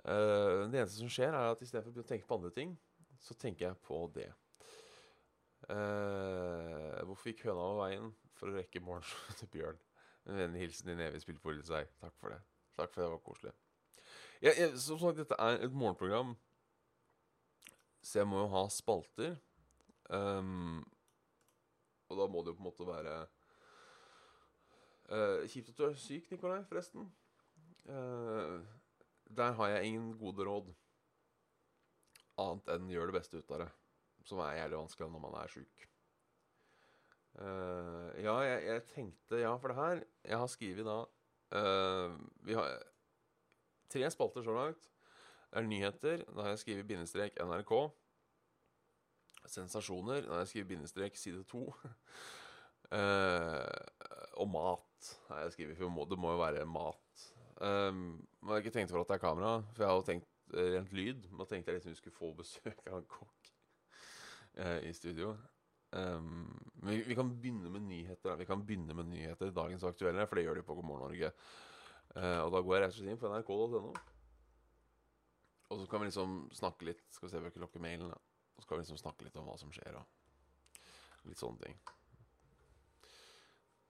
Uh, 0.03 0.69
det 0.71 0.79
eneste 0.79 0.99
som 1.01 1.11
skjer, 1.11 1.35
er 1.35 1.51
at 1.51 1.61
istedenfor 1.63 2.03
å 2.03 2.07
tenke 2.07 2.27
på 2.27 2.37
andre 2.37 2.53
ting, 2.55 2.73
så 3.23 3.35
tenker 3.39 3.69
jeg 3.69 3.79
på 3.83 3.99
det. 4.15 4.29
Uh, 5.69 6.99
hvorfor 7.07 7.31
gikk 7.31 7.45
høna 7.47 7.59
over 7.59 7.83
veien? 7.85 8.09
For 8.39 8.51
å 8.51 8.57
rekke 8.57 8.81
morgenshowet 8.83 9.39
til 9.39 9.51
Bjørn. 9.53 9.83
En 10.27 10.39
vennlig 10.39 10.65
hilsen 10.65 10.89
din 10.91 11.03
evig 11.03 11.21
spill 11.23 11.39
på 11.43 11.53
seg. 11.67 11.91
Takk 12.01 12.15
for 12.19 12.33
det. 12.33 12.39
Takk 12.77 12.91
for 12.91 13.03
det, 13.03 13.07
det 13.07 13.13
var 13.13 13.23
koselig. 13.27 13.53
Jeg, 14.43 14.57
jeg, 14.59 14.71
som 14.83 14.99
sagt, 14.99 15.19
dette 15.21 15.37
er 15.39 15.61
et 15.63 15.75
morgenprogram, 15.75 16.33
så 18.03 18.19
jeg 18.19 18.27
må 18.27 18.41
jo 18.41 18.49
ha 18.51 18.63
spalter. 18.71 19.37
Um, 20.11 20.81
og 22.11 22.19
da 22.19 22.27
må 22.27 22.43
det 22.43 22.51
jo 22.51 22.57
på 22.57 22.63
en 22.63 22.67
måte 22.67 22.87
være 22.87 23.13
eh, 25.13 25.45
Kjipt 25.49 25.73
at 25.73 25.79
du 25.79 25.85
er 25.87 25.99
syk, 25.99 26.29
Nikolai, 26.31 26.61
forresten. 26.69 27.07
Uh, 27.83 28.61
der 29.37 29.51
har 29.57 29.67
jeg 29.67 29.89
ingen 29.89 30.13
gode 30.17 30.45
råd. 30.47 30.69
Annet 32.41 32.69
enn 32.73 32.91
gjør 32.91 33.11
det 33.11 33.17
beste 33.17 33.39
ut 33.41 33.51
av 33.53 33.65
det. 33.65 33.71
Som 34.27 34.39
er 34.39 34.59
jævlig 34.61 34.79
vanskelig 34.79 35.09
når 35.11 35.23
man 35.25 35.35
er 35.41 35.51
sjuk. 35.51 35.87
Uh, 37.33 38.13
ja, 38.21 38.35
jeg, 38.45 38.59
jeg 38.69 38.85
tenkte 38.93 39.41
ja 39.41 39.53
for 39.57 39.73
det 39.73 39.77
her. 39.79 40.03
Jeg 40.23 40.39
har 40.39 40.51
skrevet 40.51 40.85
da 40.85 40.97
eh, 41.57 42.11
Vi 42.45 42.53
har 42.53 42.75
tre 43.89 44.11
spalter 44.13 44.45
så 44.45 44.53
langt. 44.55 44.89
Det 45.49 45.59
er 45.59 45.67
nyheter. 45.67 46.23
Da 46.29 46.45
har 46.45 46.53
jeg 46.53 46.63
skrevet 46.63 46.87
bindestrek 46.87 47.41
NRK. 47.41 47.73
Sensasjoner. 49.45 50.21
Da 50.21 50.37
har 50.37 50.45
jeg 50.45 50.53
skrevet 50.53 50.71
bindestrek 50.75 51.19
side 51.19 51.43
to. 51.49 51.67
Eh, 52.93 53.77
og 54.37 54.49
mat 54.53 54.92
har 55.29 55.43
jeg 55.43 55.55
skriver 55.55 55.79
for 55.79 55.93
må- 55.93 56.05
det 56.09 56.19
må 56.19 56.33
jo 56.33 56.41
være 56.41 56.65
mat. 56.69 57.25
Um, 57.63 58.27
jeg 58.41 58.49
har 58.49 58.63
ikke 58.63 58.75
tenkt 58.75 58.91
for 58.91 59.01
at 59.01 59.09
det 59.09 59.17
er 59.17 59.23
kamera, 59.23 59.55
for 59.73 59.83
jeg 59.83 59.91
har 59.91 59.99
jo 59.99 60.05
tenkt 60.07 60.53
eh, 60.53 60.69
rent 60.75 60.93
lyd. 60.93 61.27
Men 61.29 61.41
da 61.41 61.49
tenkte 61.49 61.71
jeg 61.71 61.79
liksom 61.79 61.93
vi 61.93 61.99
skulle 62.01 62.19
få 62.19 62.31
besøk 62.37 62.87
av 62.89 62.99
en 62.99 63.09
kokk 63.09 63.51
uh, 64.59 64.79
i 64.83 64.93
studio. 64.93 65.35
Um, 65.93 66.49
men 66.81 66.95
vi, 66.95 67.03
vi 67.11 67.17
kan 67.19 67.29
begynne 67.29 67.69
med 67.69 67.85
nyheter. 67.85 68.35
Vi 68.39 68.49
kan 68.49 68.65
begynne 68.65 68.95
med 68.97 69.11
nyheter 69.11 69.53
Dagens 69.53 69.85
aktuelle, 69.87 70.25
for 70.27 70.39
det 70.39 70.47
gjør 70.47 70.59
de 70.59 70.65
på 70.67 70.75
God 70.79 70.89
morgen 70.89 71.05
Norge. 71.07 71.31
Uh, 72.15 72.41
og 72.45 72.51
da 72.53 72.61
går 72.61 72.75
jeg 72.75 72.83
rett 72.83 72.95
og 72.95 72.99
slett 72.99 73.13
inn 73.13 73.21
på 73.21 73.31
nrk.no. 73.31 73.93
Og 75.73 75.79
så 75.79 75.89
kan 75.89 76.03
vi 76.03 76.09
liksom 76.09 76.37
snakke 76.53 76.85
litt 76.85 77.01
Skal 77.09 77.27
vi 77.27 77.31
se 77.31 77.39
vi 77.39 77.47
har 77.47 77.53
ikke 77.53 77.63
lukker 77.63 77.81
mailen, 77.81 78.11
da. 78.11 78.19
Og 78.53 78.61
så 78.61 78.69
kan 78.69 78.77
vi 78.77 78.85
liksom 78.85 79.01
snakke 79.01 79.25
litt 79.25 79.37
om 79.41 79.47
hva 79.49 79.55
som 79.57 79.71
skjer, 79.73 79.95
og 79.97 81.29
litt 81.29 81.39
sånne 81.39 81.63
ting. 81.63 81.77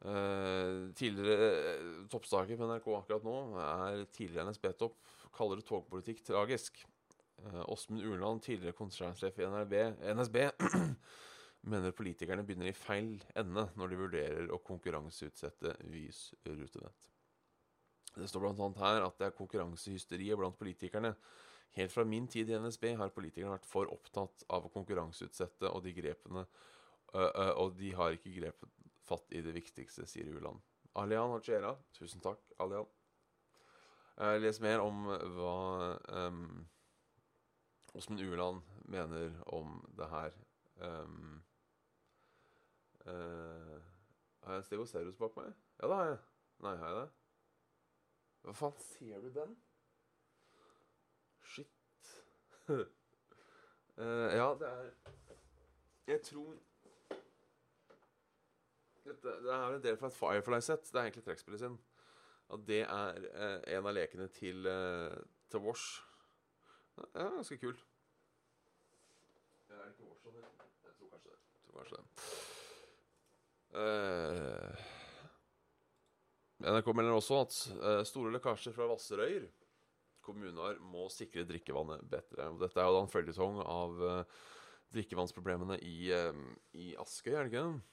Eh, 0.04 0.94
tidligere 0.96 1.46
eh, 1.52 2.08
toppsaker 2.12 2.58
på 2.60 2.66
NRK 2.68 2.88
akkurat 2.98 3.24
nå 3.24 3.36
er 3.64 4.02
tidligere 4.12 4.50
NSB-topp 4.50 4.98
kaller 5.38 5.62
det 5.62 5.68
togpolitikk 5.70 6.20
tragisk. 6.28 6.82
Eh, 7.40 7.62
Åsmund 7.72 8.04
Urland, 8.04 8.44
tidligere 8.44 8.76
konsernsjef 8.76 9.40
i 9.40 9.48
NRB, 9.48 9.78
NSB, 10.18 10.42
mener 11.72 11.96
politikerne 11.96 12.44
begynner 12.44 12.74
i 12.74 12.76
feil 12.76 13.16
ende 13.40 13.70
når 13.80 13.94
de 13.94 14.02
vurderer 14.02 14.52
å 14.52 14.60
konkurranseutsette 14.68 15.78
Vys 15.94 16.26
rutenett. 16.44 17.10
Det 18.14 18.28
står 18.28 18.44
bl.a. 18.44 18.70
her 18.84 19.08
at 19.08 19.18
det 19.22 19.30
er 19.30 19.40
konkurransehysteriet 19.40 20.38
blant 20.38 20.60
politikerne. 20.60 21.16
Helt 21.80 21.96
fra 21.96 22.04
min 22.06 22.28
tid 22.28 22.52
i 22.52 22.60
NSB 22.60 22.92
har 23.00 23.16
politikerne 23.16 23.56
vært 23.56 23.72
for 23.72 23.88
opptatt 23.90 24.44
av 24.52 24.68
å 24.68 24.76
konkurranseutsette, 24.76 25.72
og 25.72 25.88
de 25.88 25.96
grepene 25.96 26.44
Og 27.14 27.76
de 27.78 27.92
har 27.94 28.16
ikke 28.16 28.32
grepet 28.34 28.83
fatt 29.08 29.32
i 29.36 29.42
det 29.44 29.54
viktigste, 29.56 30.08
sier 30.10 30.30
Uland. 30.34 30.62
Alian 31.00 31.34
Hachera, 31.34 31.74
tusen 31.98 32.22
takk, 32.22 32.44
Alian. 32.62 32.88
Eh, 34.22 34.38
Les 34.42 34.60
mer 34.62 34.84
om 34.84 35.08
hva 35.10 35.56
um, 36.28 36.68
Åsmund 37.98 38.22
Ueland 38.22 38.62
mener 38.86 39.34
om 39.54 39.80
det 39.98 40.10
her. 40.10 40.38
Um, 40.76 41.44
uh, 43.06 43.82
har 44.44 44.54
jeg 44.54 44.58
en 44.58 44.64
Stegosaurus 44.64 45.18
bak 45.18 45.36
meg? 45.38 45.54
Ja, 45.80 45.88
det 45.88 45.96
har 45.96 46.06
jeg. 46.06 46.18
Nei, 46.66 46.76
har 46.78 46.88
jeg 46.88 46.98
det? 47.02 47.10
Hva 48.44 48.56
faen, 48.58 48.80
ser 48.82 49.22
du 49.22 49.30
den? 49.34 49.56
Shit. 51.54 51.74
uh, 52.70 52.86
ja, 54.40 54.48
det 54.60 54.70
er 54.70 54.92
Jeg 56.08 56.22
tror 56.22 56.56
dette, 59.06 59.36
Det 59.44 59.52
er 59.52 59.76
en 59.76 59.84
del 59.84 59.98
fra 60.00 60.10
et 60.10 60.18
Firefly-sett. 60.18 60.90
Det 60.92 61.00
er 61.00 61.10
egentlig 61.10 61.26
trekkspillet 61.28 61.64
sin. 61.64 61.78
Og 62.54 62.66
det 62.68 62.82
er 62.84 63.28
eh, 63.32 63.60
en 63.78 63.90
av 63.90 63.96
lekene 63.96 64.28
til, 64.36 64.66
eh, 64.70 65.16
til 65.52 65.64
Wash. 65.64 66.02
Ja, 67.16 67.30
ganske 67.34 67.58
kult. 67.62 67.82
Ja, 69.70 69.76
er 69.80 69.86
det 69.88 69.94
ikke 69.96 70.10
Wash 70.10 70.28
han 70.28 70.34
heter? 70.38 70.68
Jeg 70.86 70.94
tror 71.00 71.08
kanskje 71.16 71.30
det. 71.32 71.40
Jeg 71.40 71.64
tror 71.66 71.76
kanskje 71.80 71.98
det. 72.00 72.08
Eh, 73.84 74.78
NRK 76.64 76.94
melder 76.96 77.18
også 77.18 77.42
at 77.44 77.60
eh, 77.74 78.04
store 78.08 78.32
lekkasjer 78.36 78.76
fra 78.76 78.88
Vasserøyer 78.92 79.50
kommuner 80.24 80.78
må 80.80 81.10
sikre 81.12 81.44
drikkevannet 81.48 82.06
bedre. 82.10 82.50
Og 82.54 82.62
Dette 82.62 82.80
er 82.80 82.88
jo 82.88 82.96
da 82.96 83.02
en 83.04 83.12
føljetong 83.12 83.60
av 83.64 84.04
eh, 84.10 84.38
drikkevannsproblemene 84.96 85.80
i, 85.84 85.98
eh, 86.16 86.46
i 86.80 86.94
Askøy, 87.02 87.34
er 87.34 87.44
det 87.44 87.52
ikke 87.52 87.66
det? 87.66 87.93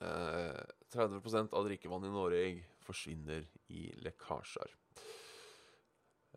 Eh, 0.00 0.60
30% 0.94 1.54
av 1.58 1.66
drikkevannet 1.66 2.08
i 2.08 2.14
Norge 2.14 2.42
forsvinner 2.86 3.46
i 3.74 3.88
lekkasjer. 4.04 4.74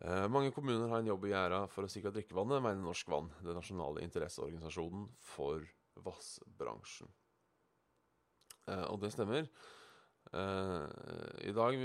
Eh, 0.02 0.28
mange 0.28 0.50
kommuner 0.54 0.88
har 0.90 1.02
en 1.02 1.12
jobb 1.12 1.28
i 1.28 1.30
gjæra 1.30 1.60
for 1.70 1.86
å 1.86 1.90
sikre 1.90 2.10
drikkevannet, 2.14 2.62
mener 2.64 2.82
Norsk 2.82 3.10
Vann, 3.12 3.30
den 3.44 3.54
nasjonale 3.58 4.02
interesseorganisasjonen 4.02 5.06
for 5.22 5.62
vassbransjen. 6.02 7.12
Eh, 8.66 8.84
og 8.88 8.98
det 9.02 9.12
stemmer. 9.14 9.46
Eh, 10.32 10.82
i 11.46 11.54
dag, 11.54 11.78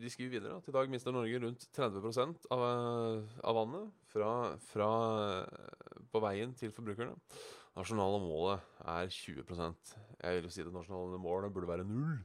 De 0.00 0.10
skriver 0.10 0.36
videre 0.36 0.56
at 0.58 0.68
i 0.68 0.74
dag 0.74 0.90
mister 0.90 1.12
Norge 1.12 1.40
rundt 1.40 1.66
30 1.72 2.46
av, 2.50 2.62
av 3.44 3.56
vannet 3.56 3.90
fra, 4.12 4.30
fra, 4.68 4.92
på 6.12 6.22
veien 6.24 6.54
til 6.58 6.72
forbrukerne. 6.72 7.16
Nasjonale 7.72 8.18
målet 8.20 8.64
er 8.84 9.08
20% 9.08 9.92
Jeg 10.20 10.36
vil 10.36 10.44
jo 10.44 10.52
si 10.52 10.64
det 10.66 10.74
nasjonale 10.74 11.20
målet 11.20 11.54
burde 11.54 11.70
være 11.70 11.86
null. 11.88 12.18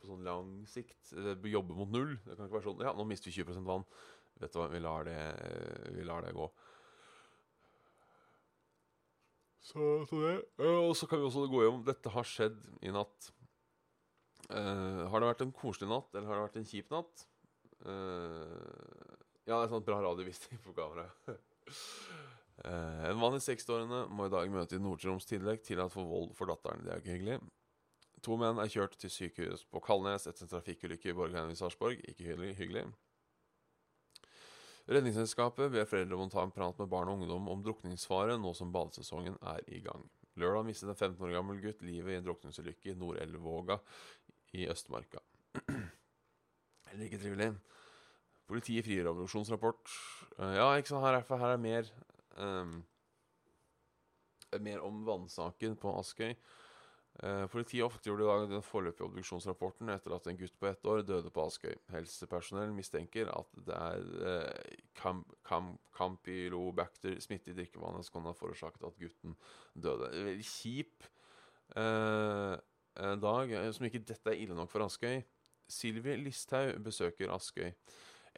På 0.00 0.08
sånn 0.08 0.24
lang 0.26 0.54
sikt. 0.66 1.12
eh, 1.14 1.36
Jobbe 1.52 1.76
mot 1.76 1.92
null. 1.92 2.16
Det 2.24 2.34
kan 2.36 2.48
ikke 2.48 2.58
være 2.58 2.68
sånn 2.70 2.82
Ja, 2.86 2.94
nå 2.96 3.06
mister 3.06 3.30
vi 3.30 3.36
20 3.38 3.62
vann. 3.68 3.86
Vet 4.40 4.54
du 4.54 4.58
hva, 4.58 4.70
vi 4.72 4.80
lar 4.80 5.04
det, 5.06 5.18
vi 5.94 6.06
lar 6.08 6.24
det 6.24 6.32
gå. 6.34 6.48
Så, 9.60 10.06
så 10.08 10.22
det. 10.24 10.36
Eh, 10.58 10.80
Og 10.88 10.96
så 10.96 11.06
kan 11.06 11.20
vi 11.20 11.28
også 11.28 11.46
gå 11.52 11.62
gjennom 11.62 11.84
Dette 11.86 12.14
har 12.14 12.26
skjedd 12.26 12.58
i 12.82 12.94
natt. 12.94 13.30
Uh, 14.50 15.06
har 15.12 15.20
det 15.22 15.28
vært 15.28 15.42
en 15.44 15.52
koselig 15.54 15.86
natt, 15.86 16.08
eller 16.10 16.26
har 16.26 16.40
det 16.40 16.46
vært 16.48 16.56
en 16.58 16.66
kjip 16.66 16.88
natt? 16.90 17.20
Uh, 17.86 18.56
ja, 19.46 19.54
det 19.54 19.60
er 19.60 19.70
sånn 19.70 19.84
bra 19.86 20.00
radio 20.02 20.26
hvis 20.26 20.42
de 20.48 20.58
på 20.64 20.74
kamera. 20.74 21.06
Eh, 22.64 23.04
en 23.08 23.20
mann 23.20 23.38
i 23.38 23.40
60-årene 23.40 24.04
må 24.12 24.26
i 24.26 24.32
dag 24.32 24.50
møte 24.52 24.76
i 24.76 24.82
Nord-Troms 24.82 25.28
tillegg 25.28 25.62
til 25.64 25.80
at 25.80 25.92
få 25.92 26.04
vold 26.04 26.34
for 26.36 26.50
datteren. 26.50 26.84
Det 26.84 26.92
er 26.92 27.02
ikke 27.02 27.16
hyggelig. 27.16 27.38
To 28.26 28.36
menn 28.36 28.60
er 28.60 28.68
kjørt 28.68 28.98
til 29.00 29.12
sykehus 29.12 29.64
på 29.72 29.80
Kalnes 29.84 30.26
etter 30.28 30.44
en 30.44 30.52
trafikkulykke 30.52 31.12
i 31.12 31.16
Borgheim 31.16 31.52
i 31.52 31.56
Sarpsborg. 31.56 32.02
Ikke 32.10 32.36
hyggelig. 32.36 32.84
Redningsselskapet 34.90 35.70
ber 35.72 35.88
foreldre 35.88 36.16
om 36.18 36.26
å 36.26 36.32
ta 36.32 36.42
en 36.44 36.52
prat 36.52 36.76
med 36.80 36.90
barn 36.90 37.08
og 37.08 37.20
ungdom 37.20 37.48
om 37.52 37.60
drukningsfare 37.64 38.36
nå 38.40 38.52
som 38.58 38.72
badesesongen 38.74 39.38
er 39.52 39.62
i 39.72 39.80
gang. 39.84 40.04
Lørdag 40.40 40.66
mistet 40.66 40.90
en 40.90 40.98
15 40.98 41.24
år 41.28 41.36
gammel 41.36 41.60
gutt 41.62 41.84
livet 41.86 42.14
i 42.14 42.18
en 42.18 42.26
drukningsulykke 42.26 42.92
i 42.92 42.96
Nord-Elvåga 42.98 43.78
i 44.58 44.66
Østmarka. 44.72 45.22
Heller 46.90 47.06
ikke 47.06 47.22
trivelig. 47.22 47.52
Politiet 48.50 48.84
frigjør 48.86 49.12
obduksjonsrapport. 49.12 49.92
Eh, 50.40 50.54
ja, 50.58 50.66
ikke 50.74 50.90
sant, 50.90 51.04
her 51.06 51.20
er, 51.20 51.26
her 51.44 51.54
er 51.54 51.62
mer 51.62 51.90
ehm, 52.38 52.80
Mer 54.58 54.80
om 54.82 55.04
vannsaken 55.06 55.76
på 55.78 55.92
Askøy. 55.94 56.34
Uh, 57.20 57.44
politiet 57.50 57.84
offentliggjorde 57.84 58.24
i 58.24 58.28
dag 58.28 58.44
den 58.50 58.62
foreløpige 58.64 59.04
obduksjonsrapporten 59.06 59.90
etter 59.92 60.14
at 60.14 60.26
en 60.30 60.38
gutt 60.38 60.54
på 60.58 60.68
ett 60.70 60.86
år 60.88 61.02
døde 61.06 61.30
på 61.34 61.44
Askøy. 61.46 61.74
Helsepersonell 61.92 62.72
mistenker 62.74 63.30
at 63.34 63.50
det 63.66 63.76
er 63.76 64.04
uh, 64.24 65.22
Campylobacter 65.94 67.18
smitte 67.22 67.52
i 67.52 67.56
drikkevannet 67.58 68.06
som 68.06 68.16
kan 68.16 68.30
ha 68.30 68.34
forårsaket 68.34 68.86
at 68.88 68.98
gutten 68.98 69.36
døde. 69.74 70.10
Veldig 70.16 70.46
kjip 70.48 71.06
eh, 71.76 72.56
dag, 73.22 73.54
som 73.74 73.86
ikke 73.86 74.02
dette 74.06 74.32
er 74.32 74.40
ille 74.42 74.56
nok 74.56 74.70
for 74.72 74.86
Askøy. 74.86 75.20
Sylvi 75.70 76.16
Listhaug 76.18 76.80
besøker 76.84 77.32
Askøy. 77.34 77.70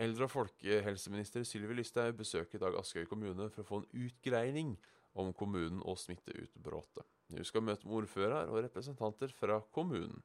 Eldre- 0.01 0.25
og 0.25 0.33
folkehelseminister 0.33 1.45
Sylvi 1.45 1.77
Listhaug 1.77 2.17
besøker 2.17 2.57
i 2.57 2.63
dag 2.63 2.77
Askøy 2.81 3.05
kommune 3.09 3.51
for 3.53 3.63
å 3.63 3.69
få 3.69 3.81
en 3.83 4.07
utgreining 4.07 4.77
om 5.21 5.33
kommunen 5.37 5.83
og 5.85 5.99
smitteutbruddet. 6.01 7.05
Hun 7.33 7.45
skal 7.45 7.65
møte 7.65 7.89
med 7.89 7.99
ordfører 8.01 8.49
og 8.49 8.63
representanter 8.65 9.33
fra 9.37 9.61
kommunen, 9.73 10.23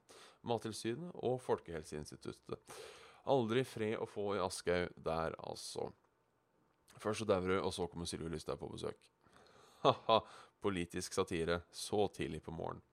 Mattilsynet 0.47 1.11
og 1.23 1.39
Folkehelseinstituttet. 1.43 2.79
Aldri 3.27 3.63
fred 3.67 3.99
å 3.99 4.07
få 4.07 4.33
i 4.37 4.43
Askøy 4.43 4.87
der, 5.03 5.35
altså. 5.43 5.89
Først 6.97 7.23
så 7.23 7.27
dauer 7.29 7.59
og 7.59 7.73
så 7.75 7.87
kommer 7.91 8.07
Sylvi 8.07 8.31
Listhaug 8.31 8.61
på 8.63 8.71
besøk. 8.71 9.09
Ha-ha, 9.83 10.21
politisk 10.63 11.13
satire 11.13 11.61
så 11.71 12.07
tidlig 12.15 12.41
på 12.47 12.55
morgenen. 12.55 12.83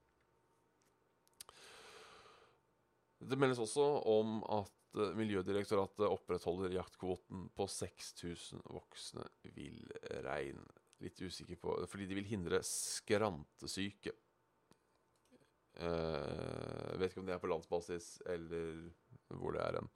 Det 3.25 3.39
meldes 3.41 3.63
også 3.63 3.87
om 4.11 4.43
at 4.53 4.84
eh, 4.99 5.15
Miljødirektoratet 5.19 6.07
opprettholder 6.09 6.75
jaktkvoten 6.77 7.49
på 7.57 7.69
6000 7.71 8.65
voksne 8.75 9.27
villrein. 9.57 10.61
Litt 11.03 11.21
usikker 11.21 11.59
på 11.61 11.75
Fordi 11.91 12.07
de 12.09 12.19
vil 12.21 12.29
hindre 12.29 12.63
skrantesyke. 12.65 14.15
Uh, 15.75 16.95
vet 17.01 17.11
ikke 17.11 17.19
om 17.25 17.27
det 17.27 17.35
er 17.35 17.41
på 17.43 17.51
landsbasis 17.51 18.21
eller 18.31 18.85
hvor 19.35 19.57
det 19.57 19.65
er 19.65 19.81
hen. 19.81 19.89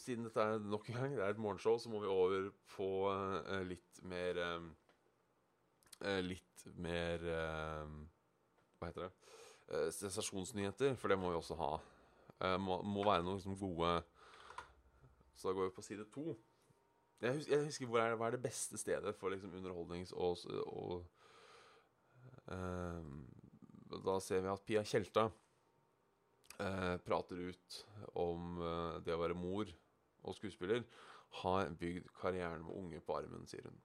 Siden 0.00 0.24
dette 0.24 0.40
er 0.40 0.62
nok 0.64 0.88
en 0.88 0.96
gang 0.96 1.16
det 1.18 1.24
er 1.24 1.34
et 1.34 1.42
morgenshow, 1.42 1.76
så 1.76 1.92
må 1.92 2.00
vi 2.00 2.08
over 2.08 2.48
på 2.72 2.88
uh, 3.12 3.60
litt 3.68 4.00
mer 4.08 4.40
eh, 4.40 6.20
Litt 6.24 6.64
mer 6.76 7.22
Hva 7.24 8.88
heter 8.88 9.06
det? 9.06 9.12
Sensasjonsnyheter, 9.96 10.92
for 11.00 11.10
det 11.10 11.16
må 11.18 11.32
vi 11.32 11.38
også 11.38 11.56
ha. 11.58 11.70
Eh, 12.44 12.58
må, 12.60 12.80
må 12.84 13.04
være 13.06 13.24
noen 13.24 13.38
liksom 13.38 13.56
gode 13.56 13.94
Så 15.36 15.48
da 15.48 15.54
går 15.56 15.70
vi 15.70 15.76
på 15.76 15.84
side 15.84 16.04
to. 16.12 16.34
Jeg 17.22 17.38
husker, 17.38 17.54
jeg 17.54 17.64
husker 17.70 17.88
hvor 17.88 18.02
er 18.02 18.16
hva 18.18 18.28
er 18.28 18.36
det 18.36 18.44
beste 18.44 18.78
stedet 18.80 19.14
for 19.16 19.32
liksom 19.32 19.54
underholdnings- 19.56 20.12
og, 20.12 20.42
og 20.68 21.06
eh, 22.52 23.10
Da 24.04 24.18
ser 24.20 24.44
vi 24.44 24.52
at 24.52 24.64
Pia 24.68 24.84
Tjelta 24.84 25.30
eh, 26.60 26.96
prater 27.06 27.40
ut 27.40 27.80
om 28.20 28.60
eh, 28.60 28.98
det 29.06 29.16
å 29.16 29.22
være 29.22 29.38
mor 29.38 29.72
og 30.26 30.36
skuespiller. 30.36 30.84
Har 31.40 31.72
bygd 31.80 32.12
karrieren 32.20 32.64
med 32.64 32.76
unge 32.76 33.00
på 33.04 33.16
armen, 33.16 33.48
sier 33.48 33.64
hun. 33.68 33.80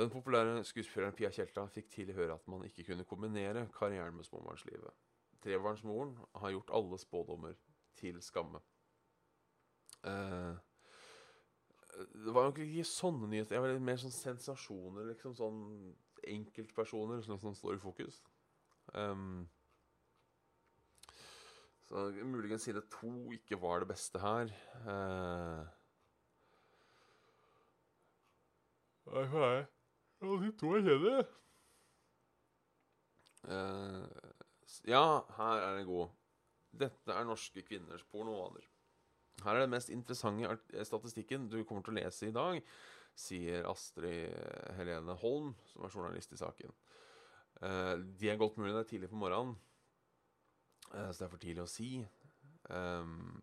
Den 0.00 0.10
populære 0.12 0.64
skuespilleren 0.64 1.16
Pia 1.16 1.30
Tjelta 1.34 1.66
fikk 1.68 1.90
tidlig 1.92 2.16
høre 2.16 2.36
at 2.38 2.48
man 2.48 2.64
ikke 2.64 2.86
kunne 2.88 3.04
kombinere 3.08 3.66
karrieren 3.76 4.16
med 4.16 4.24
småbarnslivet. 4.24 5.09
Trebarnsmoren 5.40 6.14
har 6.42 6.52
gjort 6.54 6.72
alle 6.76 6.98
spådommer 7.00 7.54
til 8.00 8.18
skamme. 8.24 8.60
Eh, 10.04 10.56
det 12.24 12.32
var 12.34 12.48
jo 12.48 12.64
ikke 12.64 12.84
sånne 12.88 13.28
nyheter. 13.28 13.56
Jeg 13.56 13.64
var 13.64 13.82
mer 13.84 14.00
sånn 14.00 14.14
sensasjoner, 14.14 15.08
liksom. 15.10 15.34
Sånn 15.36 15.58
enkeltpersoner 16.28 17.22
som, 17.24 17.40
som 17.40 17.56
står 17.56 17.76
i 17.78 17.82
fokus. 17.82 18.20
Um, 18.94 19.48
så 21.88 22.06
muligens 22.26 22.64
side 22.68 22.82
to 22.92 23.10
ikke 23.34 23.58
var 23.60 23.82
det 23.82 23.90
beste 23.92 24.20
her. 24.22 24.52
Uh, 24.86 25.64
Nei, 29.10 29.24
hva 29.32 29.46
er 29.48 29.56
det? 29.60 29.68
De 30.44 30.50
to 30.60 30.74
er 30.76 30.82
kjedelige. 30.86 31.22
Eh, 33.50 34.02
s- 34.19 34.19
ja, 34.88 35.22
her 35.36 35.62
er 35.64 35.78
den 35.78 35.88
god. 35.88 36.12
Dette 36.70 37.14
er 37.14 37.26
norske 37.26 37.64
kvinners 37.66 38.04
pornovaner. 38.10 38.66
Her 39.44 39.56
er 39.56 39.64
den 39.64 39.72
mest 39.72 39.90
interessante 39.92 40.48
eh, 40.50 40.84
statistikken 40.86 41.48
du 41.50 41.62
kommer 41.64 41.84
til 41.84 41.94
å 41.94 42.00
lese 42.00 42.28
i 42.28 42.34
dag, 42.34 42.60
sier 43.16 43.66
Astrid 43.68 44.34
Helene 44.78 45.16
Holm, 45.22 45.54
som 45.72 45.84
er 45.84 45.94
journalist 45.94 46.34
i 46.36 46.40
saken. 46.40 46.74
Eh, 47.60 47.94
de 48.20 48.30
er 48.30 48.40
godt 48.40 48.58
mulig 48.60 48.74
det 48.74 48.84
er 48.84 48.90
tidlig 48.92 49.10
på 49.12 49.20
morgenen, 49.20 49.56
eh, 50.92 51.08
så 51.10 51.22
det 51.22 51.26
er 51.26 51.32
for 51.34 51.42
tidlig 51.42 51.64
å 51.64 51.70
si. 51.70 51.90
Um, 52.70 53.40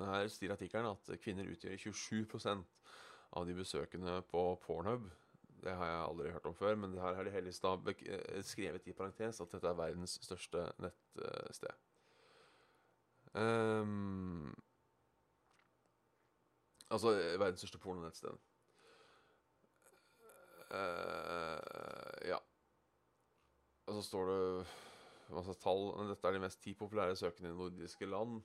her 0.00 0.26
sier 0.32 0.52
artikkelen 0.56 0.90
at 0.90 1.12
kvinner 1.22 1.46
utgjør 1.52 1.76
27% 1.78 2.64
av 3.36 3.46
de 3.46 3.54
besøkende 3.56 4.18
på 4.30 4.42
Pornhub. 4.64 5.06
Det 5.62 5.74
har 5.74 5.86
jeg 5.86 6.02
aldri 6.04 6.30
hørt 6.30 6.46
om 6.46 6.54
før, 6.54 6.74
men 6.74 6.92
det 6.92 7.02
her 7.02 7.14
har 7.14 7.24
de 7.24 7.52
da 7.62 7.92
eh, 8.06 8.42
skrevet 8.44 8.86
i 8.86 8.92
parentes 8.92 9.40
at 9.40 9.52
dette 9.52 9.68
er 9.68 9.78
verdens 9.78 10.18
største 10.22 10.66
nettsted. 10.78 11.72
Um, 13.36 14.54
altså 16.90 17.12
eh, 17.12 17.40
verdens 17.40 17.60
største 17.60 17.78
pornonettsted. 17.78 18.36
Uh, 20.70 22.28
ja. 22.28 22.38
Og 23.86 23.94
så 23.94 24.02
står 24.02 24.30
det 24.30 24.66
masse 25.30 25.54
tall. 25.62 25.92
Men 25.98 26.10
dette 26.10 26.28
er 26.28 26.32
de 26.32 26.42
mest 26.42 26.62
ti 26.62 26.74
populære 26.74 27.16
søkende 27.16 27.50
i 27.50 27.56
nordiske 27.56 28.06
land. 28.06 28.42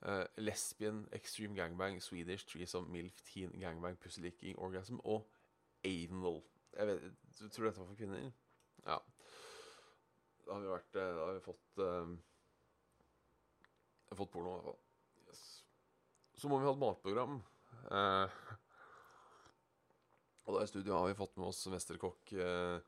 Uh, 0.00 0.24
lesbian, 0.36 1.08
extreme 1.12 1.54
gangbang, 1.54 2.02
Swedish, 2.02 2.46
threesome, 2.48 2.88
milf, 2.90 3.22
teen, 3.22 3.60
gangbang, 3.60 3.98
pussylicking, 3.98 4.58
orgasm 4.58 4.96
og 5.04 5.28
anal. 5.86 6.40
Jeg 6.76 6.86
vet, 6.86 7.06
du 7.38 7.48
tror 7.48 7.66
dette 7.68 7.80
var 7.80 7.88
for 7.88 7.98
kvinner? 7.98 8.28
Ja. 8.86 8.98
Da 10.44 10.56
har 10.56 10.62
vi 10.64 10.70
vært 10.72 10.98
eh, 10.98 11.14
Da 11.14 11.26
har 11.28 11.36
vi 11.36 11.42
fått 11.44 11.82
eh, 11.84 12.12
Fått 14.18 14.32
porno, 14.34 14.50
i 14.50 14.54
hvert 14.56 14.66
fall. 14.66 14.80
Yes. 15.28 15.42
Så 16.34 16.50
må 16.50 16.58
vi 16.58 16.66
ha 16.66 16.72
et 16.74 16.80
matprogram. 16.80 17.36
Uh, 17.86 18.26
og 20.44 20.56
da 20.56 20.64
i 20.64 20.70
studio 20.70 20.96
har 20.96 21.06
vi 21.06 21.14
fått 21.16 21.36
med 21.38 21.46
oss 21.46 21.60
mesterkokk 21.70 22.32
uh, 22.34 22.82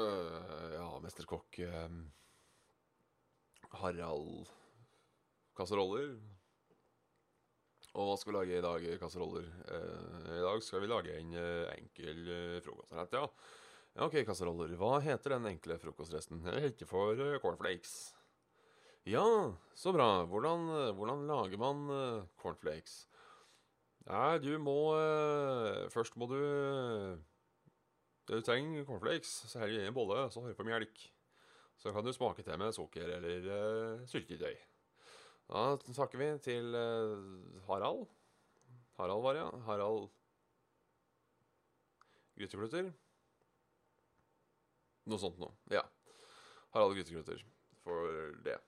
uh, 0.00 0.72
Ja, 0.72 0.88
mesterkokk 1.04 1.60
Harald 3.76 4.48
Kasseroller. 5.60 6.16
Og 7.96 8.10
hva 8.10 8.16
skal 8.20 8.32
vi 8.32 8.36
lage 8.36 8.56
i 8.58 8.64
dag, 8.64 8.82
kasseroller? 9.00 9.46
Eh, 9.72 10.32
I 10.36 10.42
dag 10.44 10.64
skal 10.64 10.82
vi 10.82 10.90
lage 10.90 11.14
en 11.16 11.30
eh, 11.40 11.70
enkel 11.78 12.26
eh, 12.28 12.58
frokostrett, 12.64 13.16
ja. 13.16 13.22
Ok, 14.04 14.18
kasseroller. 14.28 14.74
Hva 14.76 14.98
heter 15.00 15.32
den 15.32 15.48
enkle 15.48 15.78
frokostresten? 15.80 16.42
Jeg 16.44 16.66
heter 16.66 16.90
for 16.90 17.16
cornflakes. 17.40 17.94
Ja, 19.08 19.24
så 19.72 19.94
bra. 19.96 20.26
Hvordan, 20.28 20.68
hvordan 20.98 21.24
lager 21.30 21.62
man 21.62 21.86
cornflakes? 22.42 23.06
Nei, 24.06 24.36
du 24.44 24.52
må 24.62 24.76
Først 25.90 26.14
må 26.20 26.28
du 26.30 26.36
Du 28.28 28.36
trenger 28.44 28.84
cornflakes. 28.84 29.32
Så 29.48 29.62
heller 29.62 29.78
du 29.80 29.86
i 29.86 29.88
en 29.88 29.96
bolle, 29.96 30.26
så 30.28 30.44
har 30.44 30.52
du 30.52 30.60
på 30.60 30.68
melk. 30.68 31.08
Så 31.80 31.96
kan 31.96 32.04
du 32.04 32.12
smake 32.12 32.44
til 32.44 32.60
med 32.60 32.76
sukker 32.76 33.16
eller 33.16 34.04
syltetøy. 34.10 34.58
Da 35.46 35.76
takker 35.78 36.18
vi 36.18 36.28
til 36.42 36.74
eh, 36.74 37.60
Harald. 37.68 38.06
Harald 38.98 39.22
var 39.22 39.36
det, 39.36 39.44
ja. 39.44 39.50
Harald 39.68 40.08
Gryteklutter. 42.36 42.90
Noe 45.06 45.22
sånt 45.22 45.38
noe. 45.40 45.54
Ja. 45.72 45.84
Harald 46.74 46.96
Gryteklutter 46.96 47.44
for 47.84 48.34
det. 48.44 48.58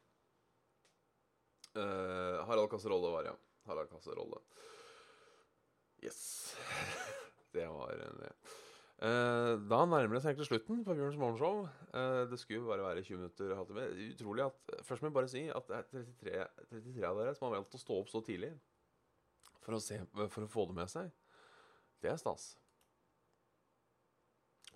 Uh, 1.78 2.46
Harald 2.48 2.70
Kasserolle 2.72 3.10
var, 3.12 3.26
ja. 3.28 3.34
Harald 3.68 3.90
Kasserolle. 3.90 4.40
Yes. 6.02 6.54
det 7.52 7.66
var 7.66 7.98
det. 7.98 8.32
Eh, 8.98 9.52
da 9.70 9.84
nærmer 9.86 10.16
det 10.16 10.24
seg 10.24 10.32
egentlig 10.32 10.48
slutten 10.48 10.80
på 10.82 10.94
Bjørns 10.98 11.18
morgenshow. 11.20 11.60
Eh, 11.94 12.24
det 12.30 12.38
skulle 12.40 12.66
bare 12.66 12.82
være 12.82 13.04
20 13.06 13.20
minutter. 13.20 13.52
Utrolig 14.08 14.42
at 14.42 14.72
Først 14.82 15.02
må 15.02 15.10
jeg 15.10 15.14
bare 15.14 15.30
si 15.30 15.42
at 15.54 15.68
det 15.68 15.76
er 15.76 15.84
33, 15.92 16.46
33 16.72 17.04
av 17.06 17.20
dere 17.20 17.34
som 17.36 17.46
har 17.46 17.60
valgt 17.60 17.76
å 17.78 17.82
stå 17.82 17.98
opp 18.00 18.10
så 18.10 18.22
tidlig 18.26 18.50
for 19.62 19.76
å, 19.76 19.82
se, 19.82 20.00
for 20.16 20.46
å 20.46 20.50
få 20.50 20.66
det 20.70 20.78
med 20.80 20.90
seg. 20.90 21.12
Det 22.02 22.10
er 22.10 22.18
stas. 22.18 22.50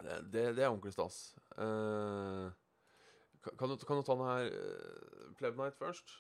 Det, 0.03 0.21
det, 0.31 0.45
det 0.55 0.63
er 0.63 0.71
ordentlig 0.71 0.95
stas. 0.95 1.19
Eh, 1.59 2.47
kan, 3.43 3.75
du, 3.75 3.75
kan 3.83 3.99
du 3.99 4.07
ta 4.07 4.15
den 4.15 4.29
her 4.29 4.53
uh, 4.55 5.35
Pleb 5.35 5.59
Night 5.59 5.75
først? 5.75 6.15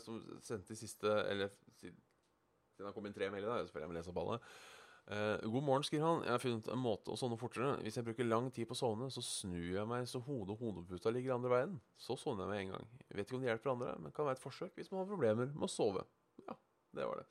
som 0.00 0.22
sendte 0.40 0.72
i 0.72 0.78
siste 0.78 1.10
Eller 1.28 1.50
siden 1.76 1.98
det 2.78 2.86
det 2.86 2.94
kommet 2.96 3.12
inn 3.12 3.18
tre. 3.18 3.28
Så 3.28 3.72
får 3.74 3.84
jeg 3.84 3.90
må 3.90 3.96
lese 3.96 4.10
opp 4.12 4.20
alle. 4.22 4.38
Eh, 5.10 5.50
god 5.50 5.62
morgen, 5.62 5.82
skriver 5.82 6.06
han. 6.06 6.20
Jeg 6.24 6.30
har 6.30 6.42
funnet 6.42 6.68
en 6.70 6.82
måte 6.82 7.10
å 7.10 7.18
sovne 7.18 7.38
fortere. 7.38 7.74
Hvis 7.82 7.98
jeg 7.98 8.06
bruker 8.06 8.28
lang 8.28 8.50
tid 8.54 8.68
på 8.70 8.76
å 8.76 8.78
sovne, 8.78 9.08
så 9.10 9.22
snur 9.24 9.72
jeg 9.74 9.88
meg 9.90 10.06
så 10.08 10.20
hodet 10.22 10.54
og 10.54 10.62
hodeputa 10.62 11.10
ligger 11.10 11.34
andre 11.36 11.50
veien. 11.52 11.80
Så 11.98 12.16
sovner 12.20 12.46
jeg 12.46 12.52
med 12.52 12.60
en 12.60 12.76
gang. 12.76 12.86
Jeg 13.08 13.18
vet 13.18 13.26
ikke 13.26 13.38
om 13.38 13.42
det 13.42 13.50
hjelper 13.50 13.72
andre, 13.74 13.96
men 13.98 14.14
kan 14.14 14.28
være 14.28 14.38
et 14.38 14.44
forsøk 14.44 14.78
hvis 14.78 14.92
man 14.92 15.02
har 15.02 15.10
problemer 15.10 15.50
med 15.50 15.66
å 15.66 15.72
sove. 15.72 16.06
Ja, 16.46 16.56
det 16.94 17.08
var 17.08 17.22
det. 17.22 17.26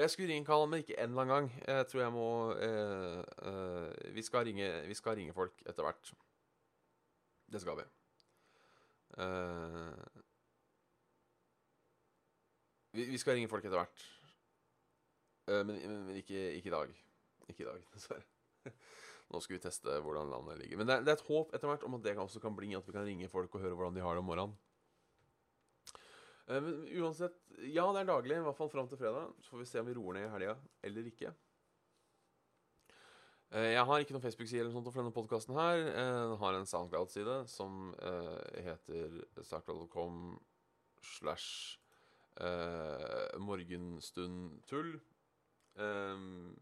Jeg 0.00 0.10
skulle 0.10 0.30
ringe 0.30 0.66
men 0.70 0.80
ikke 0.80 0.96
en 1.02 1.10
eller 1.10 1.22
annen 1.22 1.34
gang. 1.34 1.62
Jeg 1.66 1.86
tror 1.90 2.02
jeg 2.02 2.14
må 2.14 2.26
eh, 2.54 3.22
eh, 3.50 4.12
vi, 4.14 4.22
skal 4.22 4.46
ringe, 4.46 4.68
vi 4.86 4.94
skal 4.94 5.18
ringe 5.18 5.34
folk 5.34 5.62
etter 5.66 5.82
hvert. 5.82 6.12
Det 7.50 7.60
skal 7.60 7.80
vi. 7.80 7.86
Eh, 9.18 10.20
vi, 12.94 13.10
vi 13.10 13.18
skal 13.18 13.34
ringe 13.34 13.50
folk 13.50 13.66
etter 13.66 13.82
hvert. 13.82 14.06
Eh, 15.50 15.62
men, 15.66 15.76
men, 15.82 16.08
ikke, 16.20 16.38
ikke 16.58 16.70
i 16.70 16.74
dag. 16.76 16.96
Ikke 17.50 17.64
i 17.64 17.68
dag, 17.68 17.84
dessverre. 17.94 18.74
Nå 19.30 19.38
skal 19.42 19.56
vi 19.56 19.62
teste 19.62 20.00
hvordan 20.02 20.30
landet 20.32 20.58
ligger. 20.58 20.80
Men 20.80 20.88
det 20.88 20.96
er, 20.96 21.04
det 21.06 21.12
er 21.12 21.20
et 21.20 21.28
håp 21.28 21.52
etter 21.54 21.70
hvert 21.70 21.84
om 21.86 21.94
at 21.98 22.02
det 22.06 22.16
også 22.18 22.42
kan 22.42 22.56
bli 22.56 22.72
at 22.78 22.86
vi 22.86 22.94
kan 22.96 23.06
ringe 23.06 23.30
folk 23.30 23.54
og 23.54 23.62
høre 23.62 23.76
hvordan 23.78 23.94
de 23.98 24.02
har 24.04 24.16
det 24.18 24.22
om 24.24 24.28
morgenen. 24.30 24.56
Eh, 26.50 26.58
Men 26.58 26.80
uansett 27.02 27.36
Ja, 27.70 27.84
det 27.94 28.02
er 28.02 28.10
daglig, 28.10 28.38
i 28.40 28.46
hvert 28.46 28.58
fall 28.58 28.72
fram 28.72 28.88
til 28.90 28.98
fredag. 29.00 29.30
Så 29.44 29.54
får 29.54 29.62
vi 29.62 29.70
se 29.70 29.82
om 29.82 29.88
vi 29.90 29.94
roer 29.98 30.18
ned 30.18 30.26
i 30.28 30.32
helga 30.34 30.56
eller 30.86 31.10
ikke. 31.12 31.32
Eh, 33.54 33.70
Jeg 33.74 33.84
har 33.86 34.02
ikke 34.02 34.14
noen 34.16 34.24
Facebook-side 34.26 34.62
eller 34.64 34.72
noe 34.72 34.80
sånt 34.80 34.90
for 34.94 35.02
denne 35.02 35.14
podkasten 35.14 35.54
her. 35.58 35.82
Jeg 35.86 36.38
har 36.42 36.58
en 36.58 36.70
SoundCloud-side 36.70 37.36
som 37.50 37.92
heter 38.66 39.20
soundcloud.com 39.42 40.38
slash 41.16 41.78
morgenstundtull. 43.42 44.94
Um, 45.80 46.54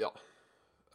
ja. 0.00 0.12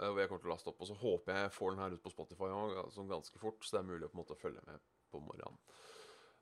Og 0.01 0.17
jeg 0.17 0.29
kommer 0.29 0.41
til 0.41 0.49
å 0.49 0.55
laste 0.55 0.71
opp. 0.71 0.81
Og 0.81 0.89
så 0.89 0.97
håper 0.97 1.35
jeg 1.35 1.47
jeg 1.47 1.55
får 1.57 1.73
den 1.73 1.83
her 1.83 1.95
ut 1.95 2.03
på 2.03 2.13
Spotify 2.13 2.49
òg, 2.55 2.75
ganske 3.09 3.41
fort, 3.41 3.61
så 3.65 3.77
det 3.77 3.83
er 3.83 3.89
mulig 3.91 4.07
å 4.07 4.11
på 4.11 4.17
en 4.17 4.23
måte 4.23 4.39
følge 4.39 4.65
med 4.67 4.83
på 5.11 5.21
morgenen. 5.21 5.61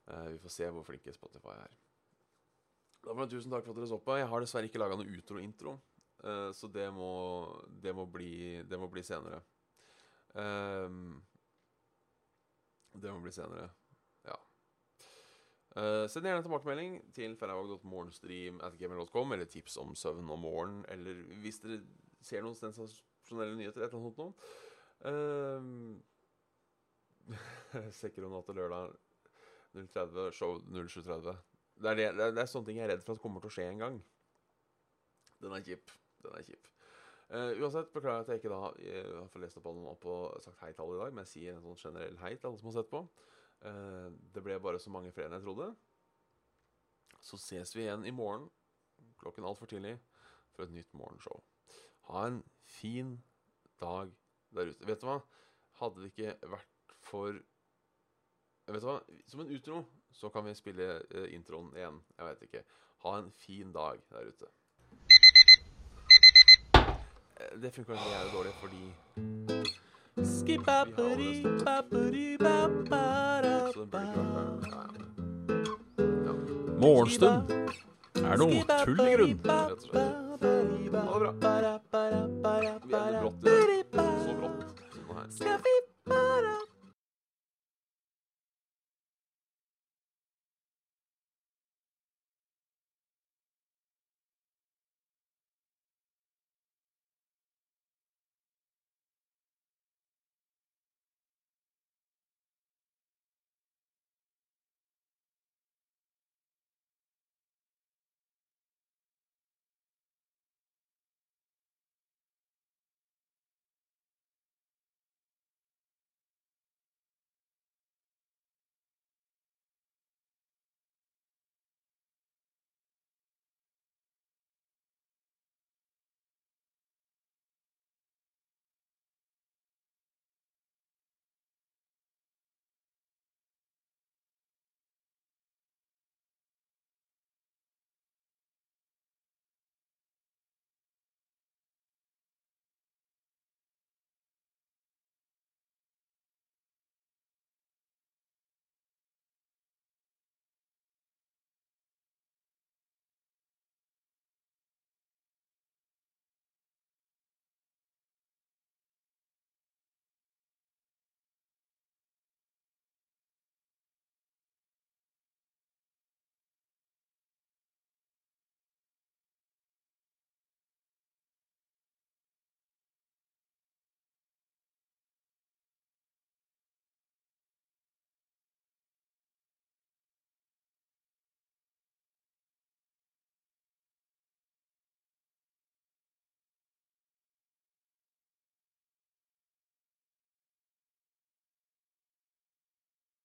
Uh, 0.10 0.28
vi 0.34 0.42
får 0.42 0.56
se 0.56 0.70
hvor 0.74 0.88
flinke 0.88 1.14
Spotify 1.16 1.56
er. 1.58 1.78
Da 3.00 3.14
får 3.14 3.26
jeg 3.26 3.38
tusen 3.38 3.54
takk 3.54 3.64
for 3.66 3.74
at 3.74 3.80
dere 3.80 3.90
så 3.92 4.00
på. 4.04 4.18
Jeg 4.20 4.28
har 4.32 4.44
dessverre 4.44 4.70
ikke 4.70 4.82
laga 4.82 4.98
noe 5.00 5.16
utro-intro, 5.16 5.78
eh, 6.20 6.50
så 6.56 6.68
det 6.72 6.90
må, 6.92 7.12
det, 7.72 7.94
må 7.96 8.06
bli, 8.12 8.60
det 8.68 8.80
må 8.80 8.90
bli 8.92 9.04
senere. 9.08 9.40
Um, 10.36 11.22
det 13.00 13.14
må 13.14 13.24
bli 13.24 13.32
senere. 13.34 13.70
Eh, 15.78 16.08
send 16.10 16.26
gjerne 16.26 16.42
tilbakemelding 16.42 16.96
til 17.14 17.36
ferravåg.morgenstream.gmail.com, 17.38 19.34
eller 19.36 19.46
tips 19.46 19.78
om 19.78 19.94
søvn 19.96 20.32
om 20.34 20.42
morgenen, 20.42 20.86
eller 20.90 21.14
hvis 21.44 21.62
dere 21.62 21.84
ser 22.26 22.42
noen 22.42 22.58
sensasjonelle 22.58 23.58
nyheter, 23.60 23.84
et 23.84 23.94
eller 23.94 24.00
annet 24.02 24.10
sånt 24.10 24.24
noe. 24.24 24.34
Uh, 25.00 25.96
Sekkeron 27.96 28.34
natt 28.34 28.50
og 28.52 28.58
lørdag 28.58 28.90
030, 29.78 30.34
show 30.36 30.58
0730. 30.66 31.38
Det 31.80 31.88
er, 31.94 31.96
det, 31.96 32.08
det, 32.18 32.42
er, 32.42 32.50
sånne 32.52 32.68
ting 32.68 32.82
jeg 32.82 32.88
er 32.90 32.92
redd 32.98 33.06
for 33.06 33.16
at 33.16 33.22
kommer 33.24 33.40
til 33.40 33.48
å 33.48 33.56
skje 33.56 33.68
en 33.70 33.80
gang. 33.80 34.00
Den 35.40 35.56
er 35.56 35.64
kjip. 35.64 35.94
Den 36.26 36.36
er 36.36 36.44
kjip. 36.44 36.68
Uh, 37.30 37.54
uansett, 37.62 37.94
beklager 37.94 38.26
at 38.26 38.34
jeg 38.34 38.42
ikke 38.42 38.52
da 38.52 38.74
jeg 38.84 39.06
har 39.08 39.32
fått 39.32 39.46
lest 39.46 39.62
opp 39.62 39.70
alle 39.72 39.94
og 39.96 40.44
sagt 40.44 40.60
hei 40.66 40.74
til 40.74 40.84
alle 40.84 40.98
i 40.98 41.02
dag, 41.06 41.16
men 41.16 41.24
jeg 41.24 41.32
sier 41.32 41.56
en 41.56 41.64
sånn 41.64 41.84
generell 41.86 42.20
hei 42.26 42.34
til 42.36 42.50
alle 42.50 42.60
som 42.60 42.72
har 42.74 42.82
sett 42.82 42.92
på. 42.92 43.06
Eh, 43.66 44.10
det 44.34 44.44
ble 44.44 44.60
bare 44.64 44.80
så 44.80 44.92
mange 44.94 45.12
flere 45.12 45.28
enn 45.30 45.38
jeg 45.40 45.46
trodde. 45.48 45.70
Så 47.20 47.38
ses 47.42 47.76
vi 47.76 47.84
igjen 47.84 48.06
i 48.08 48.14
morgen 48.16 48.48
klokken 49.20 49.44
altfor 49.48 49.68
tidlig 49.68 49.98
for 50.54 50.64
et 50.64 50.72
nytt 50.72 50.94
morgenshow. 50.96 51.42
Ha 52.10 52.28
en 52.30 52.42
fin 52.64 53.18
dag 53.82 54.12
der 54.56 54.72
ute. 54.72 54.88
Vet 54.88 55.02
du 55.02 55.10
hva? 55.10 55.20
Hadde 55.82 56.04
det 56.04 56.12
ikke 56.14 56.36
vært 56.56 56.96
for 57.04 57.40
Vet 58.70 58.84
du 58.84 58.86
hva? 58.86 59.00
Som 59.28 59.42
en 59.42 59.52
utro 59.56 59.80
så 60.14 60.30
kan 60.30 60.46
vi 60.46 60.54
spille 60.58 60.88
eh, 61.10 61.28
introen 61.34 61.72
igjen. 61.76 62.00
Jeg 62.18 62.26
vet 62.30 62.44
ikke. 62.48 62.64
Ha 63.04 63.16
en 63.18 63.32
fin 63.34 63.74
dag 63.74 64.02
der 64.12 64.30
ute. 64.30 64.52
Eh, 67.40 67.56
Det 67.62 67.74
funka 67.74 67.94
jævlig 67.98 68.34
dårlig 68.34 68.54
fordi 68.62 69.59
Morgenstund 76.80 77.52
er 78.24 78.38
noe 78.40 78.64
tull 78.84 79.02
i 79.04 79.14
grunn. 79.16 79.40
Rett 79.44 79.72
og 79.72 79.82
slett. 79.84 80.16
Ha 81.00 81.20
det 81.20 81.32
bra. 81.42 81.60
Vi 82.50 82.96
endte 82.96 83.12
brått 83.20 83.48
i 83.48 83.84
dag. 83.94 84.18
Så 84.24 84.32
brått. 84.40 84.62
Sånn 85.36 85.48
her. 85.48 85.89